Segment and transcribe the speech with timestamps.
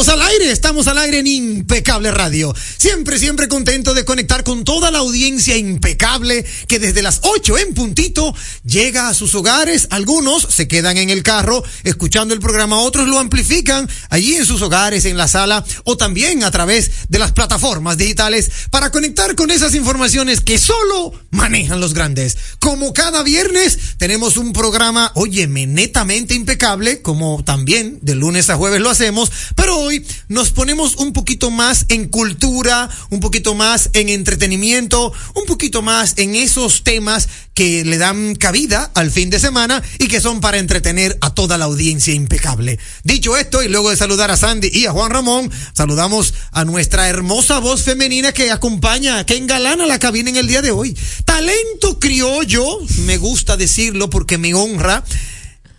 [0.00, 2.54] estamos al aire, estamos al aire en Impecable Radio.
[2.76, 7.74] Siempre, siempre contento de conectar con toda la audiencia impecable que desde las 8 en
[7.74, 8.34] puntito
[8.64, 9.88] llega a sus hogares.
[9.90, 14.62] Algunos se quedan en el carro escuchando el programa, otros lo amplifican allí en sus
[14.62, 19.50] hogares, en la sala o también a través de las plataformas digitales para conectar con
[19.50, 22.36] esas informaciones que solo manejan los grandes.
[22.60, 28.80] Como cada viernes tenemos un programa, óyeme, netamente impecable, como también de lunes a jueves
[28.80, 30.04] lo hacemos, pero hoy
[30.36, 36.12] nos ponemos un poquito más en cultura, un poquito más en entretenimiento, un poquito más
[36.18, 40.58] en esos temas que le dan cabida al fin de semana y que son para
[40.58, 42.78] entretener a toda la audiencia impecable.
[43.02, 47.08] Dicho esto, y luego de saludar a Sandy y a Juan Ramón, saludamos a nuestra
[47.08, 50.94] hermosa voz femenina que acompaña, que engalana la cabina en el día de hoy.
[51.24, 55.02] Talento criollo, me gusta decirlo porque me honra.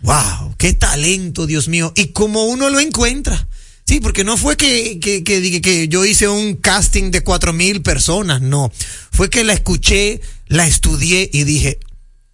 [0.01, 1.93] Wow, qué talento, Dios mío.
[1.95, 3.47] Y como uno lo encuentra.
[3.87, 7.81] Sí, porque no fue que, que, que, que, yo hice un casting de cuatro mil
[7.81, 8.69] personas, no.
[9.11, 11.79] Fue que la escuché, la estudié y dije,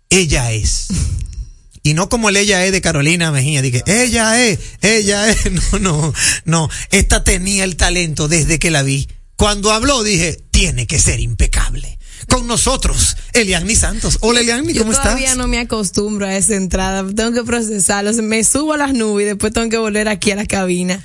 [0.10, 0.88] ella es.
[1.84, 5.38] Y no como el ella es de Carolina Mejía, dije, ella es, ella es.
[5.74, 6.14] No, no,
[6.46, 6.70] no.
[6.90, 9.08] Esta tenía el talento desde que la vi.
[9.36, 12.00] Cuando habló dije, tiene que ser impecable.
[12.34, 14.18] Con nosotros, Eliani Santos.
[14.22, 15.04] Hola Eliani, ¿cómo Yo estás?
[15.04, 17.06] todavía no me acostumbro a esa entrada.
[17.16, 18.12] Tengo que procesarlo.
[18.24, 21.00] Me subo a las nubes y después tengo que volver aquí a la cabina.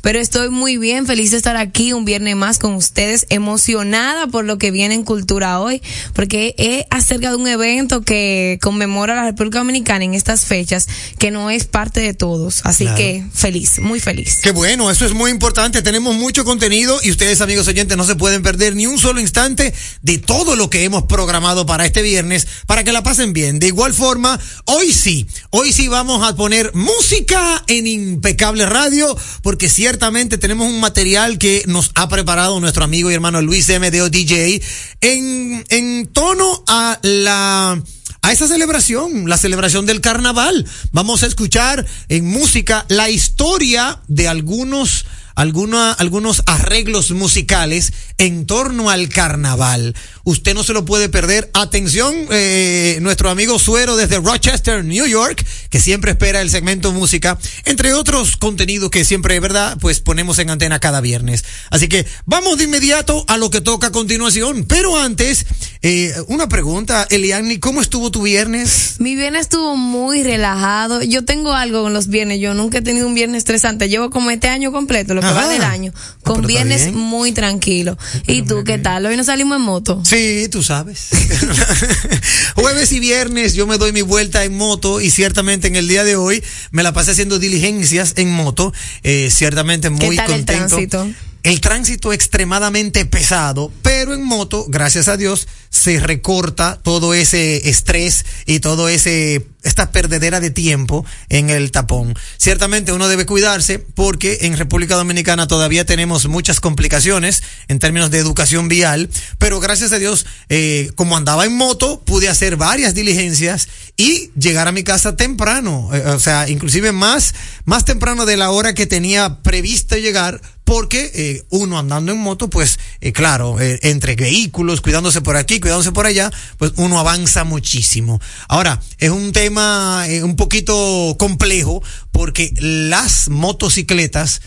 [0.00, 4.44] Pero estoy muy bien, feliz de estar aquí un viernes más con ustedes, emocionada por
[4.44, 5.82] lo que viene en Cultura hoy,
[6.14, 10.86] porque es acerca de un evento que conmemora a la República Dominicana en estas fechas,
[11.18, 12.60] que no es parte de todos.
[12.64, 12.96] Así Claro.
[12.96, 14.38] que feliz, muy feliz.
[14.42, 15.82] Qué bueno, eso es muy importante.
[15.82, 19.74] Tenemos mucho contenido y ustedes, amigos oyentes, no se pueden perder ni un solo instante
[20.02, 23.58] de todo lo que hemos programado para este viernes, para que la pasen bien.
[23.58, 29.70] De igual forma, hoy sí, hoy sí vamos a poner música en Impecable Radio, porque
[29.70, 34.60] ciertamente tenemos un material que nos ha preparado nuestro amigo y hermano Luis MDO DJ
[35.00, 37.80] en, en tono a la
[38.22, 40.66] a esa celebración, la celebración del carnaval.
[40.92, 48.90] Vamos a escuchar en música la historia de algunos, alguna, algunos arreglos musicales en torno
[48.90, 49.94] al carnaval.
[50.24, 51.50] Usted no se lo puede perder.
[51.54, 57.38] Atención, eh, nuestro amigo Suero desde Rochester, New York, que siempre espera el segmento música,
[57.64, 59.78] entre otros contenidos que siempre, ¿verdad?
[59.80, 61.44] Pues ponemos en antena cada viernes.
[61.70, 64.64] Así que vamos de inmediato a lo que toca a continuación.
[64.64, 65.46] Pero antes,
[65.82, 68.96] eh, una pregunta, Eliani, ¿cómo estuvo tu viernes?
[68.98, 71.02] Mi viernes estuvo muy relajado.
[71.02, 72.40] Yo tengo algo con los viernes.
[72.40, 73.88] Yo nunca he tenido un viernes estresante.
[73.88, 75.46] Llevo como este año completo, lo que Ajá.
[75.46, 76.96] va del año, Ah, con pero está viernes bien.
[76.96, 77.96] muy tranquilo.
[78.26, 79.06] ¿Y tú qué tal?
[79.06, 80.02] Hoy no salimos en moto.
[80.04, 81.08] Sí, tú sabes.
[82.54, 86.04] Jueves y viernes yo me doy mi vuelta en moto y ciertamente en el día
[86.04, 88.72] de hoy me la pasé haciendo diligencias en moto.
[89.02, 90.66] Eh, ciertamente muy tal el contento.
[90.68, 91.08] tránsito?
[91.42, 98.26] El tránsito extremadamente pesado, pero en moto, gracias a Dios, se recorta todo ese estrés
[98.44, 102.14] y todo ese esta perdedera de tiempo en el tapón.
[102.38, 108.18] Ciertamente uno debe cuidarse porque en República Dominicana todavía tenemos muchas complicaciones en términos de
[108.18, 113.68] educación vial, pero gracias a Dios, eh, como andaba en moto, pude hacer varias diligencias
[113.96, 117.34] y llegar a mi casa temprano, eh, o sea, inclusive más,
[117.64, 120.40] más temprano de la hora que tenía previsto llegar
[120.70, 125.58] porque eh, uno andando en moto, pues eh, claro, eh, entre vehículos, cuidándose por aquí,
[125.58, 128.20] cuidándose por allá, pues uno avanza muchísimo.
[128.46, 131.82] Ahora, es un tema un poquito complejo
[132.12, 134.42] porque las motocicletas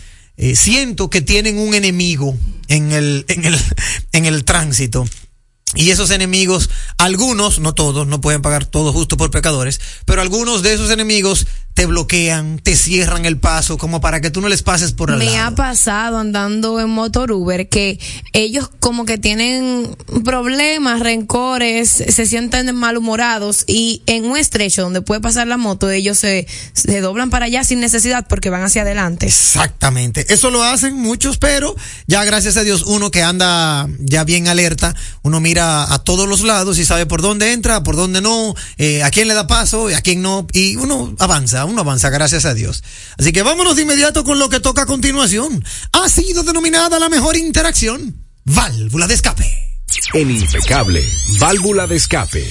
[0.54, 2.34] siento que tienen un enemigo
[2.68, 3.60] en el, en el,
[4.12, 5.04] en el tránsito.
[5.74, 10.62] Y esos enemigos, algunos, no todos, no pueden pagar todo justo por pecadores, pero algunos
[10.62, 14.62] de esos enemigos te bloquean, te cierran el paso, como para que tú no les
[14.62, 15.46] pases por al Me lado.
[15.46, 17.98] ha pasado andando en motor Uber que
[18.32, 25.20] ellos como que tienen problemas, rencores, se sienten malhumorados y en un estrecho donde puede
[25.20, 29.26] pasar la moto ellos se, se doblan para allá sin necesidad porque van hacia adelante.
[29.26, 30.32] Exactamente.
[30.32, 31.74] Eso lo hacen muchos, pero
[32.06, 36.42] ya gracias a Dios uno que anda ya bien alerta, uno mira a todos los
[36.42, 39.90] lados y sabe por dónde entra, por dónde no, eh, a quién le da paso
[39.90, 42.82] y a quién no, y uno avanza, uno avanza, gracias a Dios.
[43.18, 45.64] Así que vámonos de inmediato con lo que toca a continuación.
[45.92, 49.64] Ha sido denominada la mejor interacción, válvula de escape.
[50.12, 51.04] En Impecable,
[51.38, 52.44] válvula de escape.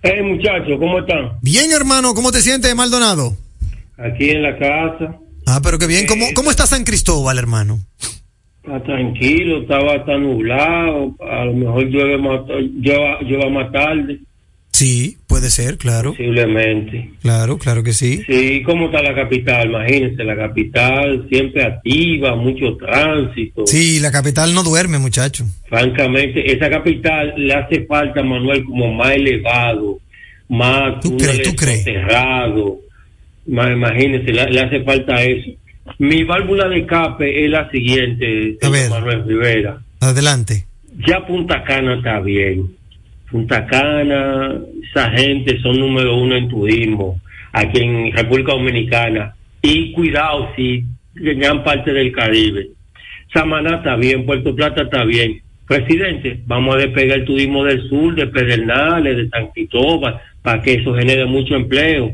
[0.03, 1.39] Hey muchachos, ¿cómo están?
[1.41, 3.35] Bien, hermano, ¿cómo te sientes, Maldonado?
[3.97, 5.17] Aquí en la casa.
[5.45, 6.05] Ah, pero qué bien.
[6.07, 7.79] ¿Cómo, cómo está San Cristóbal, hermano?
[8.63, 11.15] Está tranquilo, estaba tan nublado.
[11.19, 14.19] A lo mejor llueve más, llueva, llueva más tarde.
[14.71, 16.11] Sí, Sí, puede ser, claro.
[16.11, 17.11] Posiblemente.
[17.21, 18.21] Claro, claro que sí.
[18.27, 19.67] Sí, ¿cómo está la capital?
[19.69, 23.67] Imagínense, la capital siempre activa, mucho tránsito.
[23.67, 25.45] Sí, la capital no duerme, muchacho.
[25.69, 29.99] Francamente, esa capital le hace falta, Manuel, como más elevado,
[30.49, 31.43] más ¿Tú crees?
[31.43, 31.83] ¿Tú crees?
[31.83, 32.79] cerrado.
[33.45, 35.51] Imagínense, le, le hace falta eso.
[35.99, 38.89] Mi válvula de escape es la siguiente, A ver.
[38.89, 39.81] Manuel Rivera.
[39.99, 40.65] Adelante.
[41.07, 42.71] Ya Punta Cana está bien.
[43.29, 44.55] Punta Cana,
[44.89, 47.19] esa gente son número uno en turismo
[47.51, 49.35] aquí en República Dominicana.
[49.61, 50.85] Y cuidado, si
[51.15, 52.69] gran parte del Caribe.
[53.33, 55.41] Samaná está bien, Puerto Plata está bien.
[55.67, 60.73] Presidente, vamos a despegar el turismo del sur, de Pedernales, de San Cristóbal, para que
[60.73, 62.13] eso genere mucho empleo.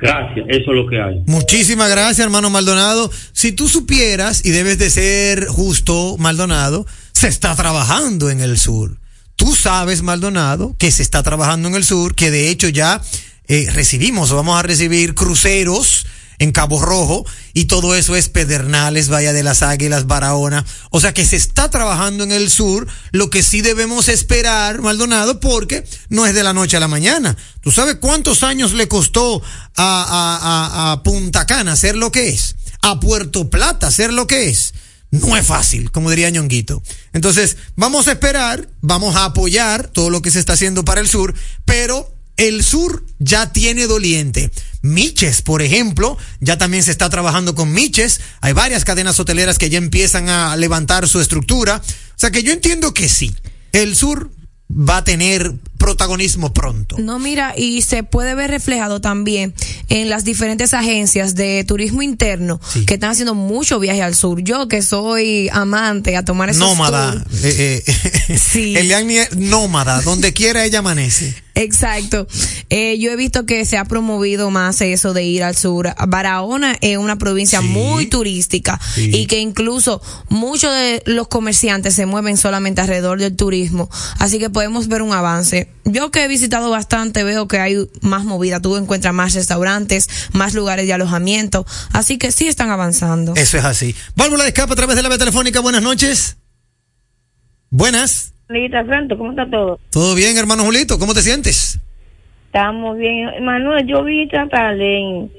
[0.00, 1.22] Gracias, eso es lo que hay.
[1.26, 3.10] Muchísimas gracias, hermano Maldonado.
[3.32, 8.96] Si tú supieras, y debes de ser justo, Maldonado, se está trabajando en el sur.
[9.36, 13.00] Tú sabes, Maldonado, que se está trabajando en el sur, que de hecho ya
[13.48, 16.06] eh, recibimos o vamos a recibir cruceros
[16.40, 20.64] en Cabo Rojo y todo eso es Pedernales, Valle de las Águilas, Barahona.
[20.90, 25.38] O sea que se está trabajando en el sur, lo que sí debemos esperar, Maldonado,
[25.38, 27.36] porque no es de la noche a la mañana.
[27.60, 29.42] ¿Tú sabes cuántos años le costó
[29.76, 32.56] a, a, a, a Punta Cana ser lo que es?
[32.82, 34.72] A Puerto Plata ser lo que es.
[35.10, 36.82] No es fácil, como diría Ñonguito.
[37.12, 41.08] Entonces, vamos a esperar, vamos a apoyar todo lo que se está haciendo para el
[41.08, 42.10] sur, pero
[42.48, 44.50] el sur ya tiene doliente.
[44.82, 48.20] Miches, por ejemplo, ya también se está trabajando con Miches.
[48.40, 51.76] Hay varias cadenas hoteleras que ya empiezan a levantar su estructura.
[51.84, 53.34] O sea que yo entiendo que sí.
[53.72, 54.30] El sur
[54.70, 56.96] va a tener protagonismo pronto.
[56.98, 59.52] No, mira, y se puede ver reflejado también
[59.88, 62.84] en las diferentes agencias de turismo interno Sí.
[62.86, 64.40] que están haciendo mucho viaje al sur.
[64.42, 67.12] Yo que soy amante a tomar esos Nómada.
[67.24, 67.44] tours.
[67.44, 68.76] Eh, eh, Sí.
[68.76, 71.34] Eliane nómada, donde quiera ella amanece.
[71.62, 72.26] Exacto.
[72.70, 75.94] Eh, yo he visto que se ha promovido más eso de ir al sur.
[76.08, 77.66] Barahona es una provincia Sí.
[77.66, 79.10] muy turística Sí.
[79.14, 83.88] y que incluso muchos de los comerciantes se mueven solamente alrededor del turismo.
[84.18, 85.68] Así que podemos ver un avance.
[85.84, 88.60] Yo que he visitado bastante veo que hay más movida.
[88.60, 91.66] Tú encuentras más restaurantes, más lugares de alojamiento.
[91.92, 93.34] Así que sí están avanzando.
[93.36, 93.94] Eso es así.
[94.16, 95.60] Válvula de escape a través de la vía telefónica.
[95.60, 96.36] Buenas noches.
[97.70, 98.32] Buenas.
[98.50, 99.78] Lita Santo, ¿cómo está todo?
[99.90, 100.98] ¿Todo bien, hermano Julito?
[100.98, 101.78] ¿Cómo te sientes?
[102.46, 103.28] Estamos bien.
[103.44, 105.30] Manuel, yo vi esta tarde en,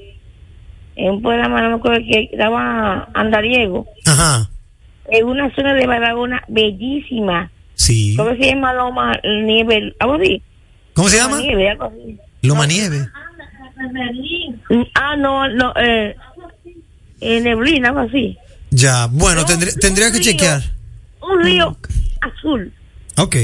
[0.96, 4.48] en un programa, no me acuerdo que estaba Andariego, Ajá.
[5.10, 7.50] en una zona de Barahona bellísima.
[7.74, 8.14] Sí.
[8.16, 9.94] ¿Cómo se llama Loma Nieve?
[9.98, 10.40] ¿Algo así?
[10.94, 11.42] ¿Cómo se Loma llama?
[11.42, 12.18] Nieve, algo así.
[12.42, 13.08] Loma Nieve.
[14.94, 16.16] Ah, no, no, eh,
[17.20, 18.38] eh, Neblina, algo así.
[18.70, 20.22] Ya, bueno, No, tendría, tendría que río.
[20.24, 20.62] chequear.
[21.20, 21.76] Un río
[22.22, 22.72] azul.
[23.16, 23.36] Ok.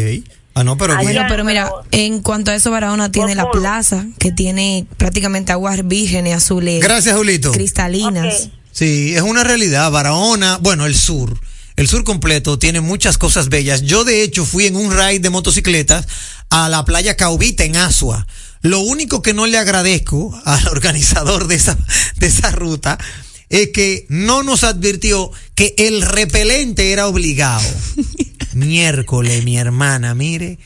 [0.54, 0.96] Ah, no, pero.
[0.96, 5.86] Bueno, pero mira, en cuanto a eso, Barahona tiene la plaza, que tiene prácticamente aguas
[5.86, 7.52] vírgenes, azules, Gracias, Julito.
[7.52, 8.48] cristalinas.
[8.72, 9.90] Sí, es una realidad.
[9.90, 11.38] Barahona, bueno, el sur.
[11.76, 13.82] El sur completo tiene muchas cosas bellas.
[13.82, 16.08] Yo, de hecho, fui en un ride de motocicletas
[16.50, 18.26] a la playa Caubita en Asua.
[18.62, 21.78] Lo único que no le agradezco al organizador de esa,
[22.16, 22.98] de esa ruta
[23.48, 27.62] es que no nos advirtió que el repelente era obligado.
[28.54, 30.58] Miércoles, mi hermana, mire.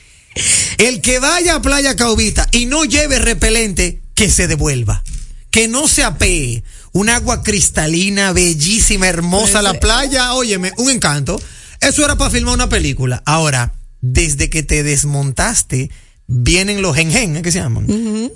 [0.78, 5.02] El que vaya a Playa Caubita y no lleve repelente, que se devuelva.
[5.50, 6.64] Que no se apee.
[6.92, 10.34] Un agua cristalina, bellísima, hermosa la playa.
[10.34, 11.40] Óyeme, un encanto.
[11.80, 13.22] Eso era para filmar una película.
[13.26, 15.90] Ahora, desde que te desmontaste,
[16.26, 17.42] vienen los gen ¿eh?
[17.42, 17.86] ¿qué se llaman?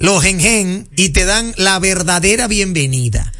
[0.00, 3.32] Los gen y te dan la verdadera bienvenida.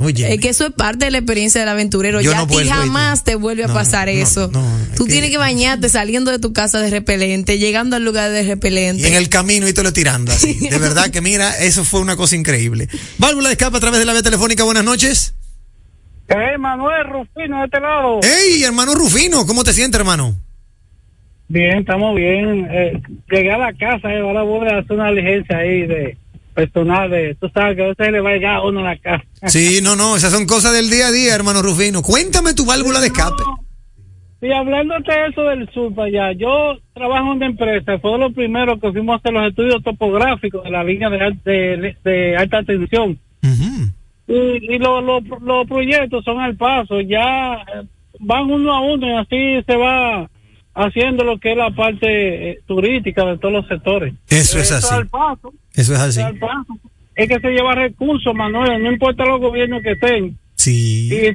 [0.00, 0.32] Oye.
[0.32, 2.20] Es que eso es parte de la experiencia del aventurero.
[2.20, 4.48] Yo ya no a ti jamás te vuelve a No, pasar no, eso.
[4.52, 4.64] no,
[4.96, 8.42] Tú que- tienes que bañarte saliendo de tu casa de repelente, llegando al lugar de
[8.44, 9.02] repelente.
[9.02, 10.54] Y en el camino y te lo tirando así.
[10.70, 12.88] De verdad que mira, eso fue una cosa increíble.
[13.18, 14.62] Válvula de escape a través de la vía telefónica.
[14.64, 15.34] Buenas noches.
[16.28, 18.20] Eh, Manuel Rufino de este lado.
[18.22, 20.36] Hey, hermano Rufino, ¿cómo te sientes, hermano?
[21.48, 22.68] Bien, estamos bien.
[22.70, 23.00] Eh,
[23.30, 26.16] llegué a la casa y ahora voy a hacer una diligencia ahí de
[26.62, 27.10] personal.
[27.10, 29.24] De, tú sabes que a veces le va a llegar a uno a la casa.
[29.46, 32.02] Sí, no, no, esas son cosas del día a día, hermano Rufino.
[32.02, 33.42] Cuéntame tu válvula de escape.
[34.40, 38.30] Y hablando de eso del sur para allá, yo trabajo en una empresa, fue lo
[38.32, 42.62] primero que fuimos a hacer los estudios topográficos de la línea de, de, de alta
[42.62, 43.18] tensión.
[43.42, 43.92] Ujú.
[44.28, 47.64] Y, y lo- lo- los proyectos son al paso, ya
[48.20, 50.28] van uno a uno y así se va
[50.78, 54.14] haciendo lo que es la parte eh, turística de todos los sectores.
[54.28, 54.94] Eso es así.
[55.10, 56.20] paso, Eso es así.
[56.38, 56.78] paso.
[57.16, 60.38] Es que se lleva recursos, Manuel, no importa los gobiernos que estén.
[60.54, 61.08] Sí.
[61.12, 61.34] Y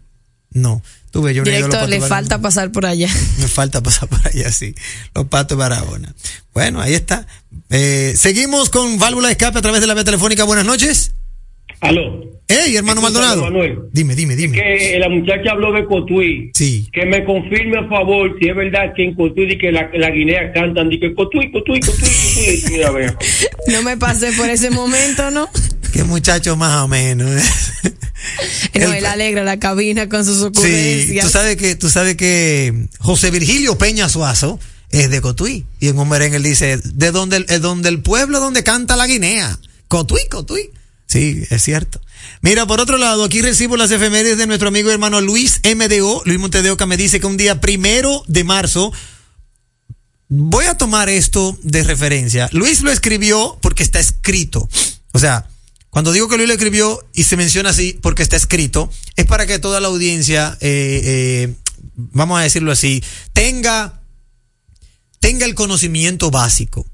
[0.52, 0.82] No,
[1.18, 3.10] tuve yo no patos le falta pasar por allá.
[3.40, 4.76] Me falta pasar por allá, sí.
[5.16, 6.14] Los patos de Barahona.
[6.54, 7.26] Bueno, ahí está.
[7.72, 10.44] Eh, seguimos con válvula de escape a través de la vía telefónica.
[10.44, 11.16] Buenas noches.
[11.82, 12.22] Aló.
[12.48, 13.42] Hey, hermano Maldonado.
[13.42, 13.80] Manuel.
[13.92, 14.56] Dime, dime, dime.
[14.58, 16.52] Que la muchacha habló de Cotuí.
[16.54, 16.88] Sí.
[16.94, 20.12] Que me confirme, a favor, si es verdad que en Cotuí di que la, la
[20.12, 22.64] Guinea cantan, di que Cotuí, Cotuí, Cotuí, Cotuí.
[22.72, 23.18] Mira, vea.
[23.68, 25.50] No me pasé por ese momento, ¿no?
[25.98, 27.30] Qué muchacho más o menos.
[28.74, 31.26] No, él alegra la cabina con sus Sí, ocurrencias.
[31.26, 35.66] tú sabes que, tú sabes que José Virgilio Peña Suazo es de Cotuí.
[35.80, 39.08] Y en un merengue él dice, de donde, el- donde el pueblo donde canta la
[39.08, 39.58] Guinea.
[39.88, 40.70] Cotuí, Cotuí.
[41.08, 42.02] Sí, es cierto.
[42.42, 46.24] Mira, por otro lado, aquí recibo las efemérides de nuestro amigo y hermano Luis MDO.
[46.26, 48.92] Luis Montedeoca me dice que un día primero de marzo,
[50.28, 52.50] voy a tomar esto de referencia.
[52.52, 54.68] Luis lo escribió porque está escrito.
[55.14, 55.48] O sea,
[55.90, 59.48] cuando digo que Luis lo escribió y se menciona así porque está escrito, es para
[59.48, 61.56] que toda la audiencia, eh, eh,
[61.96, 64.02] vamos a decirlo así, tenga,
[65.20, 66.86] tenga el conocimiento básico.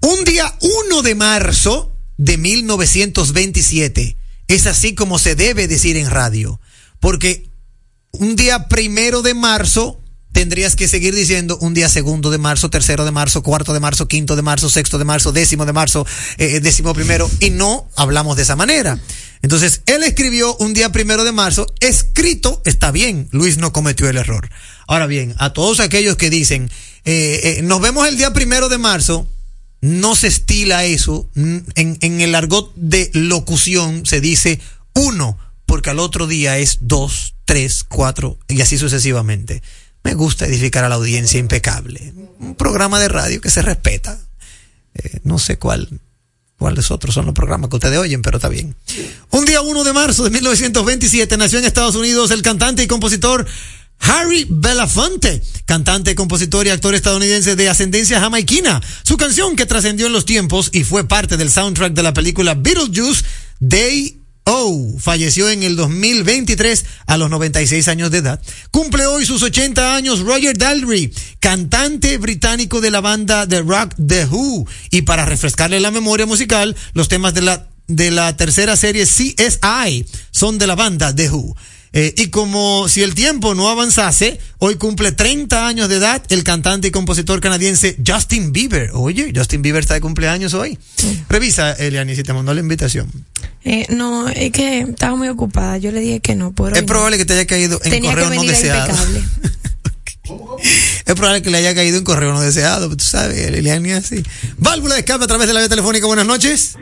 [0.00, 0.56] Un día
[0.88, 6.60] 1 de marzo de 1927 es así como se debe decir en radio,
[7.00, 7.48] porque
[8.12, 10.00] un día primero de marzo
[10.38, 14.06] tendrías que seguir diciendo un día segundo de marzo, tercero de marzo, cuarto de marzo,
[14.06, 18.36] quinto de marzo, sexto de marzo, décimo de marzo, eh, décimo primero, y no hablamos
[18.36, 19.00] de esa manera.
[19.42, 24.16] Entonces, él escribió un día primero de marzo, escrito, está bien, Luis no cometió el
[24.16, 24.48] error.
[24.86, 26.70] Ahora bien, a todos aquellos que dicen,
[27.04, 29.26] eh, eh, nos vemos el día primero de marzo,
[29.80, 31.28] no se estila eso.
[31.34, 34.60] Mm, En, en el argot de locución se dice
[34.94, 39.62] uno, porque al otro día es dos, tres, cuatro, y así sucesivamente.
[40.04, 42.12] Me gusta edificar a la audiencia impecable.
[42.38, 44.18] Un programa de radio que se respeta.
[44.94, 45.88] Eh, no sé cuál,
[46.56, 48.74] cuáles otros son los programas que ustedes oyen, pero está bien.
[49.30, 53.46] Un día 1 de marzo de 1927 nació en Estados Unidos el cantante y compositor
[54.00, 58.80] Harry Belafonte, cantante, compositor y actor estadounidense de ascendencia jamaiquina.
[59.02, 62.54] Su canción que trascendió en los tiempos y fue parte del soundtrack de la película
[62.54, 63.24] Beetlejuice,
[63.60, 64.17] Day
[64.50, 68.40] O, falleció en el 2023 a los 96 años de edad.
[68.70, 74.24] Cumple hoy sus 80 años Roger Daltrey, cantante británico de la banda de rock The
[74.24, 74.66] Who.
[74.90, 80.06] Y para refrescarle la memoria musical, los temas de la, de la tercera serie CSI
[80.30, 81.54] son de la banda The Who.
[81.92, 86.44] Eh, y como si el tiempo no avanzase, hoy cumple 30 años de edad el
[86.44, 88.90] cantante y compositor canadiense Justin Bieber.
[88.94, 90.78] Oye, Justin Bieber está de cumpleaños hoy.
[91.28, 93.10] Revisa, Eliani, si te mandó la invitación.
[93.64, 95.78] Eh, no, es que estaba muy ocupada.
[95.78, 96.52] Yo le dije que no.
[96.52, 96.86] Por hoy Es no.
[96.86, 98.94] probable que te haya caído en Tenía que correo no venir a deseado.
[101.06, 104.22] Es probable que le haya caído en correo no deseado, tú sabes, Eliani así.
[104.58, 106.06] Válvula de escape a través de la vía telefónica.
[106.06, 106.74] Buenas noches.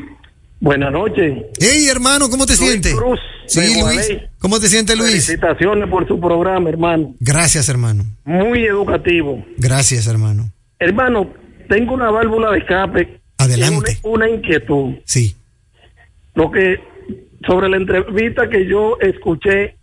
[0.60, 1.44] Buenas noches.
[1.60, 2.94] Hey, hermano, ¿cómo te Luis sientes?
[2.94, 4.18] Cruz, Sí, Luis.
[4.38, 5.26] ¿Cómo te sientes, Luis?
[5.26, 7.14] Felicitaciones por su programa, hermano.
[7.20, 8.04] Gracias, hermano.
[8.24, 9.44] Muy educativo.
[9.58, 10.50] Gracias, hermano.
[10.78, 11.30] Hermano,
[11.68, 13.20] tengo una válvula de escape.
[13.38, 13.98] Adelante.
[14.02, 14.94] Una, una inquietud.
[15.04, 15.36] Sí.
[16.34, 16.80] Lo que
[17.46, 19.76] sobre la entrevista que yo escuché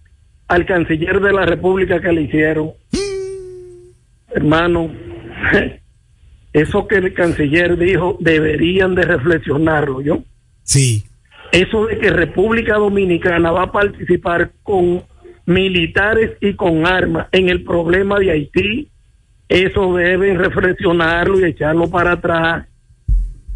[0.47, 2.71] al canciller de la República que le hicieron,
[4.35, 4.91] hermano,
[6.53, 10.23] eso que el canciller dijo deberían de reflexionarlo, yo.
[10.63, 11.03] Sí.
[11.51, 15.03] Eso de que República Dominicana va a participar con
[15.45, 18.87] militares y con armas en el problema de Haití,
[19.49, 22.65] eso deben reflexionarlo y echarlo para atrás.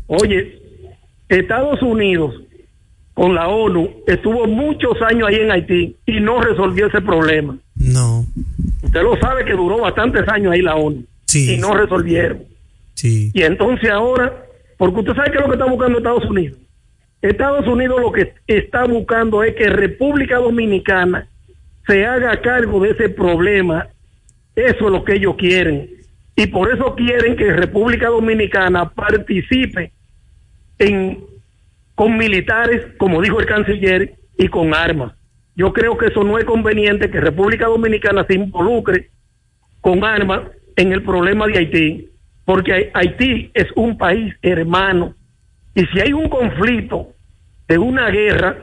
[0.08, 0.62] Oye,
[1.30, 2.36] Estados Unidos
[3.14, 7.58] con la ONU estuvo muchos años ahí en Haití y no resolvió ese problema.
[7.76, 8.26] No.
[8.84, 11.56] Usted lo sabe que duró bastantes años ahí la ONU Sí.
[11.56, 12.44] y no resolvieron.
[12.94, 13.32] Sí.
[13.34, 14.46] Y entonces ahora,
[14.78, 16.58] porque usted sabe qué es lo que está buscando Estados Unidos.
[17.22, 21.28] Estados Unidos lo que está buscando es que República Dominicana
[21.86, 23.88] se haga cargo de ese problema.
[24.56, 25.90] Eso es lo que ellos quieren.
[26.36, 29.92] Y por eso quieren que República Dominicana participe
[31.96, 35.14] con militares, como dijo el canciller, y con armas.
[35.56, 39.10] Yo creo que eso no es conveniente que República Dominicana se involucre
[39.82, 40.42] con armas
[40.76, 42.10] en el problema de Haití,
[42.46, 45.16] porque Haití es un país hermano.
[45.78, 47.10] Y si hay un conflicto
[47.68, 48.58] de una guerra,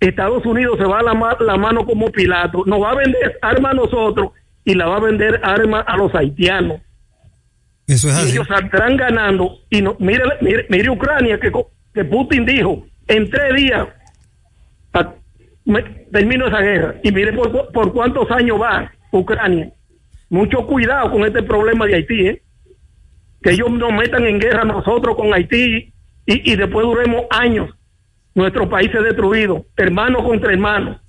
[0.00, 3.38] Estados Unidos se va a la, ma- la mano como Pilato, nos va a vender
[3.40, 4.30] armas a nosotros
[4.64, 6.80] y la va a vender armas a los haitianos.
[7.86, 8.32] Eso es Y así.
[8.32, 9.58] ellos saldrán ganando.
[9.70, 11.52] Y no, mire, mire, mire Ucrania, que,
[12.04, 13.86] Putin dijo, en tres días
[15.64, 16.96] me- termino esa guerra.
[17.04, 19.70] Y mire por cuántos años va Ucrania.
[20.28, 22.42] Mucho cuidado con este problema de Haití, ¿eh?
[23.42, 25.91] que ellos nos metan en guerra nosotros con Haití
[26.26, 27.70] y, y después duremos años.
[28.34, 31.00] Nuestro país es destruido, hermano contra hermano.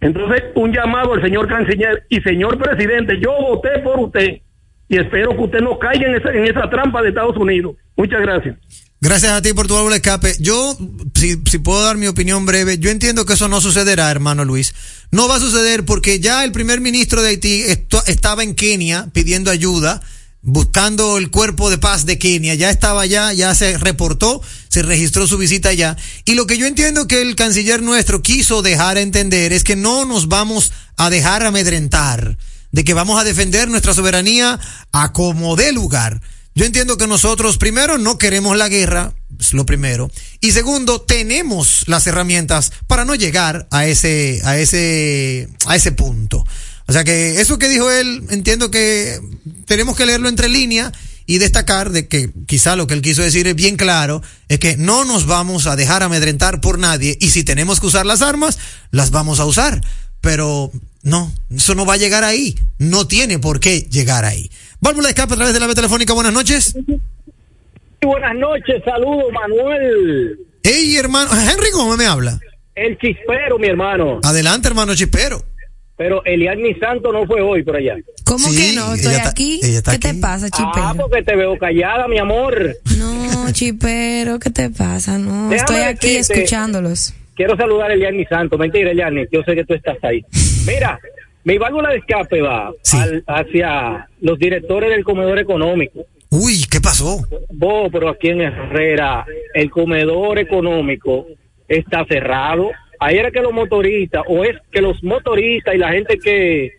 [0.00, 4.40] Entonces, un llamado al señor canciller y señor presidente, yo voté por usted
[4.88, 7.76] y espero que usted no caiga en esa, en esa trampa de Estados Unidos.
[7.96, 8.56] Muchas gracias.
[9.02, 10.34] Gracias a ti por tu de escape.
[10.40, 10.76] Yo,
[11.14, 14.74] si, si puedo dar mi opinión breve, yo entiendo que eso no sucederá, hermano Luis.
[15.10, 19.08] No va a suceder porque ya el primer ministro de Haití esto- estaba en Kenia
[19.14, 20.02] pidiendo ayuda,
[20.42, 22.54] buscando el cuerpo de paz de Kenia.
[22.54, 25.96] Ya estaba allá, ya se reportó, se registró su visita allá.
[26.24, 30.04] Y lo que yo entiendo que el canciller nuestro quiso dejar entender es que no
[30.04, 32.36] nos vamos a dejar amedrentar,
[32.72, 34.58] de que vamos a defender nuestra soberanía
[34.92, 36.20] a como dé lugar.
[36.54, 40.10] Yo entiendo que nosotros, primero, no queremos la guerra, es lo primero.
[40.40, 46.44] Y segundo, tenemos las herramientas para no llegar a ese, a ese, a ese punto.
[46.90, 49.20] O sea que eso que dijo él, entiendo que
[49.64, 50.90] tenemos que leerlo entre líneas
[51.24, 54.76] y destacar de que quizá lo que él quiso decir es bien claro, es que
[54.76, 58.58] no nos vamos a dejar amedrentar por nadie y si tenemos que usar las armas,
[58.90, 59.80] las vamos a usar.
[60.20, 60.72] Pero
[61.04, 62.58] no, eso no va a llegar ahí.
[62.78, 64.50] No tiene por qué llegar ahí.
[64.80, 66.12] Válvula de escape a través de la vía telefónica.
[66.12, 66.74] Buenas noches.
[68.02, 71.30] Buenas noches, saludos Manuel, Hey, hermano.
[71.40, 72.40] Henry, ¿cómo me habla?
[72.74, 74.20] el chispero, mi hermano.
[74.24, 75.44] Adelante, hermano Chispero.
[76.00, 77.94] Pero Eliani Santo no fue hoy por allá.
[78.24, 78.94] ¿Cómo Sí, que no?
[78.94, 79.60] Estoy ella está- aquí.
[79.62, 80.94] ella está ¿Qué te pasa, Ah, chipero?
[81.10, 82.74] porque te veo callada, mi amor.
[82.96, 85.18] No, chipero, ¿qué te pasa?
[85.18, 87.12] No, Déjame estoy aquí decirte- escuchándolos.
[87.34, 88.56] Quiero saludar a Eliani Santo.
[88.56, 90.24] Mentira, Eliani, yo sé que tú estás ahí.
[90.66, 90.98] Mira,
[91.44, 92.96] mi válvula de escape va Sí.
[92.96, 96.00] al- hacia los directores del comedor económico.
[96.30, 97.18] Uy, ¿qué pasó?
[97.50, 101.26] Vos, pero aquí en Herrera, el comedor económico
[101.68, 102.70] está cerrado.
[103.00, 106.72] Ahí era que los motoristas, o es que los motoristas y la gente que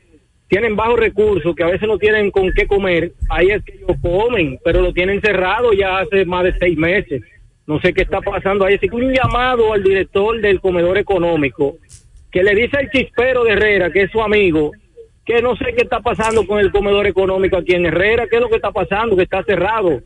[0.47, 3.97] tienen bajos recursos, que a veces no tienen con qué comer, ahí es que ellos
[4.01, 7.23] comen, pero lo tienen cerrado ya hace más de seis meses.
[7.65, 8.75] No sé qué está pasando ahí.
[8.75, 11.77] Así que un llamado al director del comedor económico,
[12.31, 14.71] que le dice al chispero de Herrera, que es su amigo,
[15.25, 18.41] que no sé qué está pasando con el comedor económico aquí en Herrera, qué es
[18.41, 20.03] lo que está pasando, que está cerrado.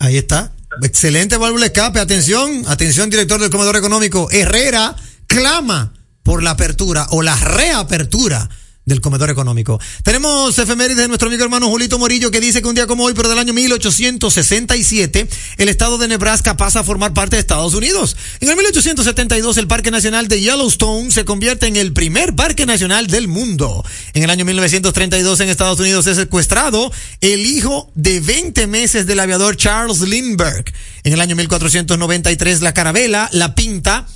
[0.00, 0.52] Ahí está.
[0.82, 1.98] Excelente válvula escape.
[1.98, 4.28] Atención, atención, director del comedor económico.
[4.30, 4.96] Herrera
[5.30, 5.92] clama
[6.24, 8.50] por la apertura o la reapertura
[8.84, 9.80] del comedor económico.
[10.02, 13.14] Tenemos efemérides de nuestro amigo hermano Julito Morillo que dice que un día como hoy,
[13.14, 18.16] pero del año 1867, el estado de Nebraska pasa a formar parte de Estados Unidos.
[18.40, 23.06] En el 1872, el Parque Nacional de Yellowstone se convierte en el primer parque nacional
[23.06, 23.84] del mundo.
[24.14, 26.90] En el año 1932, en Estados Unidos, es secuestrado
[27.20, 30.74] el hijo de 20 meses del aviador Charles Lindbergh.
[31.04, 34.08] En el año 1493, la carabela, la pinta,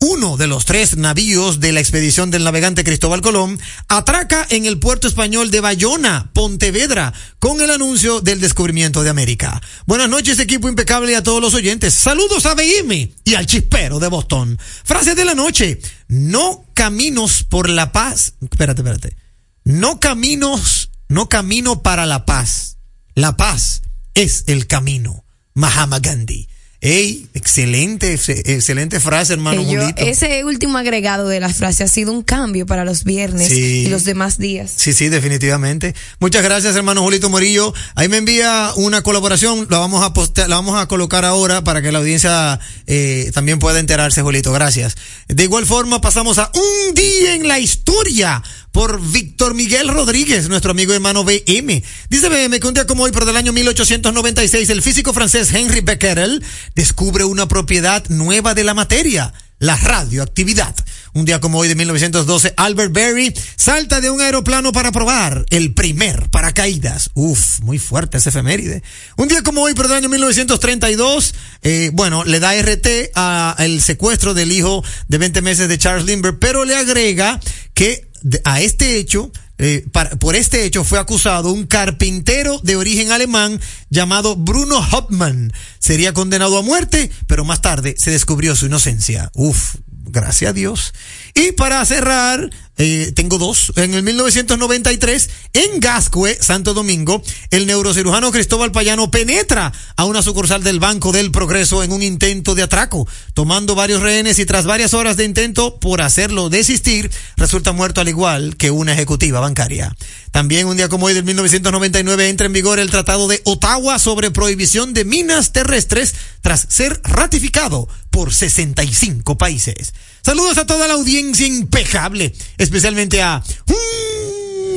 [0.00, 3.58] uno de los tres navíos de la expedición del navegante Cristóbal Colón
[3.88, 9.60] atraca en el puerto español de Bayona, Pontevedra, con el anuncio del descubrimiento de América.
[9.86, 11.94] Buenas noches, equipo impecable y a todos los oyentes.
[11.94, 14.58] Saludos a BM y al chispero de Boston.
[14.84, 15.80] Frase de la noche.
[16.06, 18.34] No caminos por la paz.
[18.40, 19.16] Espérate, espérate.
[19.64, 22.78] No caminos, no camino para la paz.
[23.14, 23.82] La paz
[24.14, 25.24] es el camino.
[25.54, 26.48] Mahama Gandhi.
[26.80, 32.12] Ey, excelente, ex- excelente frase, hermano yo- ese último agregado de la frase ha sido
[32.12, 33.84] un cambio para los viernes Sí.
[33.84, 34.74] y los demás días.
[34.76, 35.96] Sí, sí, definitivamente.
[36.20, 37.74] Muchas gracias, hermano Julito Morillo.
[37.96, 41.82] Ahí me envía una colaboración, la vamos a postear, la vamos a colocar ahora para
[41.82, 44.52] que la audiencia eh, también pueda enterarse, Julito.
[44.52, 44.94] Gracias.
[45.26, 48.40] De igual forma, pasamos a un día en la historia
[48.72, 51.82] por Víctor Miguel Rodríguez, nuestro amigo hermano BM.
[52.08, 55.80] Dice BM que un día como hoy, pero del año 1896, el físico francés Henri
[55.80, 60.74] Becquerel descubre una propiedad nueva de la materia, la radioactividad.
[61.14, 65.74] Un día como hoy de 1912, Albert Berry salta de un aeroplano para probar el
[65.74, 67.10] primer paracaídas.
[67.14, 68.82] Uf, muy fuerte ese efeméride.
[69.16, 73.80] Un día como hoy, pero del año 1932, eh, bueno, le da RT a el
[73.82, 77.40] secuestro del hijo de 20 meses de Charles Lindbergh, pero le agrega
[77.74, 78.07] que
[78.44, 79.84] a este hecho, eh,
[80.20, 85.52] por este hecho fue acusado un carpintero de origen alemán llamado Bruno Hauptmann.
[85.78, 89.30] Sería condenado a muerte, pero más tarde se descubrió su inocencia.
[89.34, 90.94] Uf, gracias a Dios.
[91.38, 93.72] Y para cerrar, eh, tengo dos.
[93.76, 97.22] En el 1993, en Gascue, Santo Domingo,
[97.52, 102.56] el neurocirujano Cristóbal Payano penetra a una sucursal del Banco del Progreso en un intento
[102.56, 107.70] de atraco, tomando varios rehenes y tras varias horas de intento por hacerlo desistir, resulta
[107.70, 109.94] muerto al igual que una ejecutiva bancaria.
[110.32, 114.32] También un día como hoy del 1999 entra en vigor el Tratado de Ottawa sobre
[114.32, 119.94] prohibición de minas terrestres tras ser ratificado por 65 países.
[120.22, 123.42] Saludos a toda la audiencia impecable, especialmente a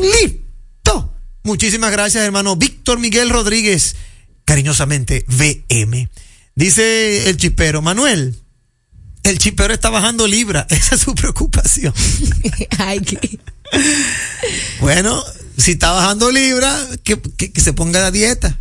[0.01, 1.13] Lito.
[1.43, 3.95] Muchísimas gracias, hermano Víctor Miguel Rodríguez,
[4.45, 6.10] cariñosamente VM.
[6.56, 8.36] Dice el chipero, Manuel,
[9.23, 11.93] el chipero está bajando libra, esa es su preocupación.
[12.77, 13.39] Ay, que-
[14.80, 15.23] Bueno,
[15.58, 18.58] si está bajando libra, que, que- que se ponga a dieta,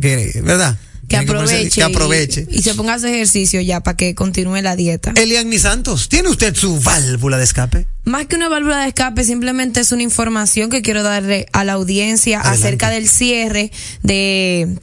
[0.00, 0.78] que- ¿verdad?
[1.10, 1.70] Que aproveche.
[1.70, 2.46] Que aproveche.
[2.50, 5.12] Y, y se ponga a hacer ejercicio ya para que continúe la dieta.
[5.16, 7.86] Eliani Santos, ¿tiene usted su válvula de escape?
[8.04, 11.72] Más que una válvula de escape, simplemente es una información que quiero darle a la
[11.72, 12.60] audiencia Adelante.
[12.60, 14.78] acerca del cierre de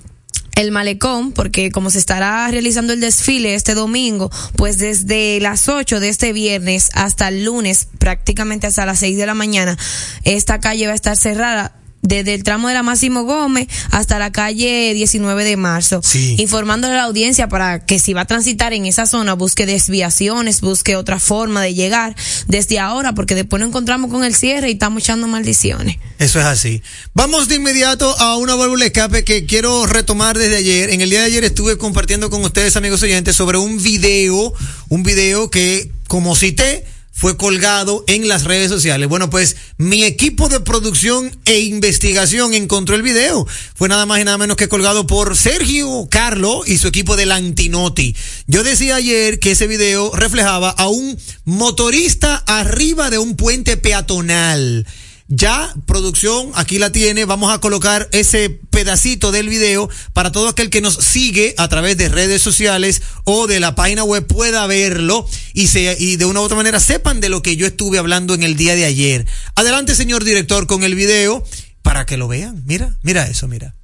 [0.56, 6.00] el malecón, porque como se estará realizando el desfile este domingo, pues desde las 8
[6.00, 9.78] de este viernes hasta el lunes, prácticamente hasta las 6 de la mañana,
[10.24, 11.76] esta calle va a estar cerrada.
[12.08, 16.00] Desde el tramo de la Máximo Gómez hasta la calle 19 de marzo.
[16.02, 16.38] Sí.
[16.40, 20.62] Informándole a la audiencia para que si va a transitar en esa zona busque desviaciones,
[20.62, 22.16] busque otra forma de llegar
[22.48, 25.98] desde ahora, porque después nos encontramos con el cierre y estamos echando maldiciones.
[26.18, 26.82] Eso es así.
[27.14, 30.92] Vamos de inmediato a una válvula escape que quiero retomar desde ayer.
[30.92, 34.54] En el día de ayer estuve compartiendo con ustedes, amigos oyentes, sobre un video,
[34.88, 36.86] un video que, como cité,
[37.18, 39.10] fue colgado en las redes sociales.
[39.10, 43.48] Bueno, pues mi equipo de producción e investigación encontró el video.
[43.74, 47.32] Fue nada más y nada menos que colgado por Sergio Carlo y su equipo del
[47.32, 48.16] Antinoti.
[48.46, 54.86] Yo decía ayer que ese video reflejaba a un motorista arriba de un puente peatonal.
[55.30, 57.26] Ya, producción, aquí la tiene.
[57.26, 61.98] Vamos a colocar ese pedacito del video para todo aquel que nos sigue a través
[61.98, 66.40] de redes sociales o de la página web pueda verlo y, se, y de una
[66.40, 69.26] u otra manera sepan de lo que yo estuve hablando en el día de ayer.
[69.56, 71.44] Adelante, señor director, con el video
[71.82, 72.64] para que lo vean.
[72.66, 73.76] Mira, mira eso, mira.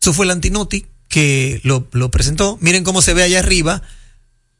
[0.00, 2.58] Eso fue el Antinoti que lo, lo presentó.
[2.60, 3.82] Miren cómo se ve allá arriba.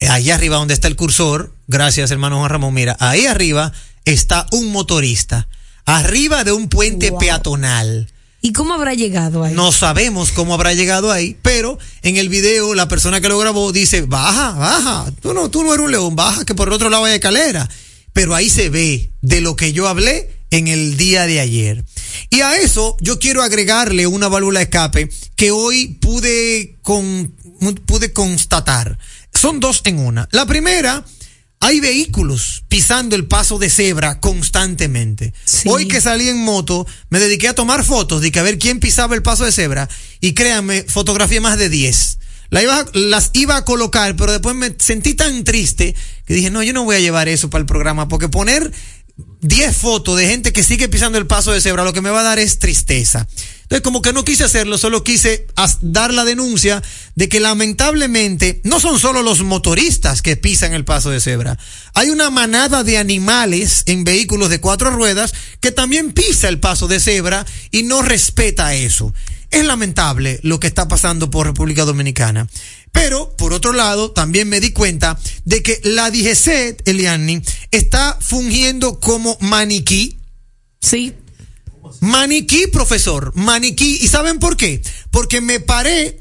[0.09, 1.52] Allá arriba donde está el cursor.
[1.66, 2.72] Gracias, hermano Juan Ramón.
[2.72, 3.72] Mira, ahí arriba
[4.05, 5.48] está un motorista.
[5.87, 7.18] Arriba de un puente Wow.
[7.18, 8.12] peatonal.
[8.42, 9.55] ¿Y cómo habrá llegado ahí?
[9.55, 13.72] No sabemos cómo habrá llegado ahí, pero en el video la persona que lo grabó
[13.72, 16.90] dice, baja, baja, tú no, tú no eres un león, baja que por el otro
[16.90, 17.68] lado hay escalera.
[18.12, 21.85] Pero ahí se ve de lo que yo hablé en el día de ayer.
[22.31, 27.35] Y a eso yo quiero agregarle una válvula de escape que hoy pude, con,
[27.85, 28.99] pude constatar.
[29.35, 30.29] Son dos en una.
[30.31, 31.05] La primera,
[31.61, 35.33] hay vehículos pisando el paso de cebra constantemente.
[35.66, 38.81] Hoy que salí en moto, me dediqué a tomar fotos de que a ver quién
[38.81, 39.88] pisaba el paso de cebra
[40.21, 42.19] y créanme, fotografié más de 10.
[42.51, 46.62] La iba, las iba a colocar, pero después me sentí tan triste que dije, no,
[46.62, 48.73] yo no voy a llevar eso para el programa, porque poner
[49.40, 52.20] 10 fotos de gente que sigue pisando el paso de cebra, lo que me va
[52.20, 53.26] a dar es tristeza.
[53.62, 55.46] Entonces, como que no quise hacerlo, solo quise
[55.81, 56.83] dar la denuncia
[57.16, 61.59] de que lamentablemente no son solo los motoristas que pisan el paso de cebra.
[61.94, 66.87] Hay una manada de animales en vehículos de cuatro ruedas que también pisa el paso
[66.87, 69.12] de cebra y no respeta eso.
[69.50, 72.48] Es lamentable lo que está pasando por República Dominicana.
[72.92, 79.01] Pero, por otro lado, también me di cuenta de que la DGC, Eliani, está fungiendo
[79.01, 80.18] como maniquí.
[80.81, 81.14] Sí.
[82.01, 83.99] Maniquí, profesor, maniquí.
[84.01, 84.83] ¿Y saben por qué?
[85.11, 86.18] Porque me paré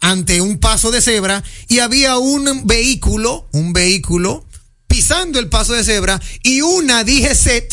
[0.00, 4.44] ante un paso de cebra y había un vehículo, un vehículo
[4.86, 7.68] pisando el paso de cebra y una DGC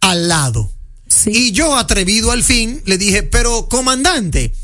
[0.00, 0.72] al lado.
[1.26, 4.54] Y yo, atrevido al fin, le dije, pero comandante,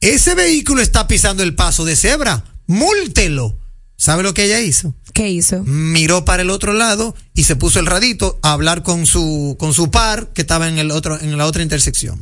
[0.00, 3.56] ese vehículo está pisando el paso de cebra, múltelo.
[3.96, 4.94] ¿Sabe lo que ella hizo?
[5.12, 5.62] ¿Qué hizo?
[5.64, 9.74] Miró para el otro lado y se puso el radito a hablar con su, con
[9.74, 12.18] su par que estaba en el otro, en la otra intersección.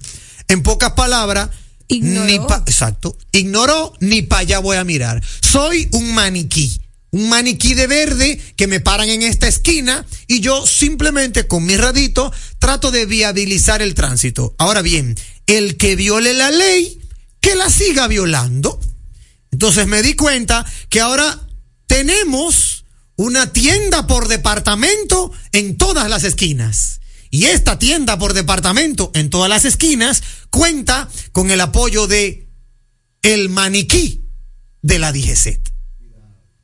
[0.49, 1.51] En pocas palabras,
[1.87, 2.25] Ignoró.
[2.27, 5.23] ni pa- exacto, ignoró ni para allá voy a mirar.
[5.41, 6.81] Soy un maniquí.
[7.11, 11.77] Un maniquí de verde que me paran en esta esquina y yo simplemente con mi
[11.77, 14.55] radito trato de viabilizar el tránsito.
[14.59, 15.15] Ahora bien,
[15.47, 16.98] el que viole la ley,
[17.49, 18.79] que la siga violando.
[19.51, 21.49] Entonces me di cuenta que ahora
[21.87, 22.85] tenemos
[23.17, 27.01] una tienda por departamento en todas las esquinas.
[27.31, 32.51] Y esta tienda por departamento en todas las esquinas cuenta con el apoyo de
[33.23, 34.27] el maniquí
[34.83, 35.59] de la DGC.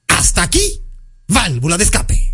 [0.09, 0.83] Hasta aquí,
[1.29, 2.34] válvula de escape.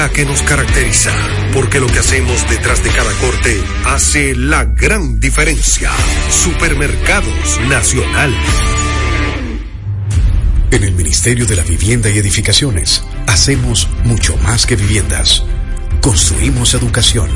[0.09, 1.11] que nos caracteriza,
[1.53, 5.91] porque lo que hacemos detrás de cada corte hace la gran diferencia.
[6.29, 8.35] Supermercados Nacional.
[10.71, 15.43] En el Ministerio de la Vivienda y Edificaciones hacemos mucho más que viviendas.
[16.01, 17.29] Construimos educación.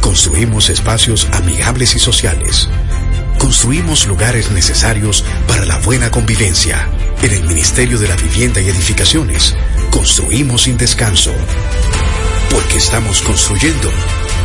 [0.00, 2.68] Construimos espacios amigables y sociales.
[3.38, 6.88] Construimos lugares necesarios para la buena convivencia.
[7.20, 9.56] En el Ministerio de la Vivienda y Edificaciones
[9.90, 11.32] construimos sin descanso.
[12.50, 13.88] Porque estamos construyendo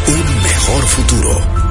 [0.08, 1.64] un mejor futuro.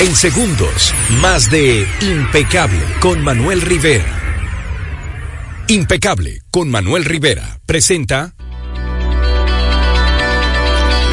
[0.00, 4.14] En segundos, más de Impecable con Manuel Rivera.
[5.66, 8.34] Impecable con Manuel Rivera presenta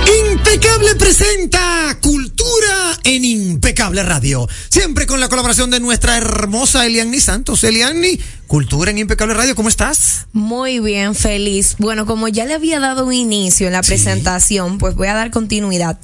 [0.08, 1.75] Impecable presenta
[3.06, 4.50] en Impecable Radio.
[4.70, 7.64] Siempre con la colaboración de nuestra hermosa Eliani Santos.
[7.64, 10.28] Eliani, Cultura en Impecable Radio, ¿cómo estás?
[10.34, 11.76] Muy bien, feliz.
[11.80, 15.32] Bueno, como ya le había dado un inicio en la presentación, pues voy a dar
[15.32, 15.98] continuidad.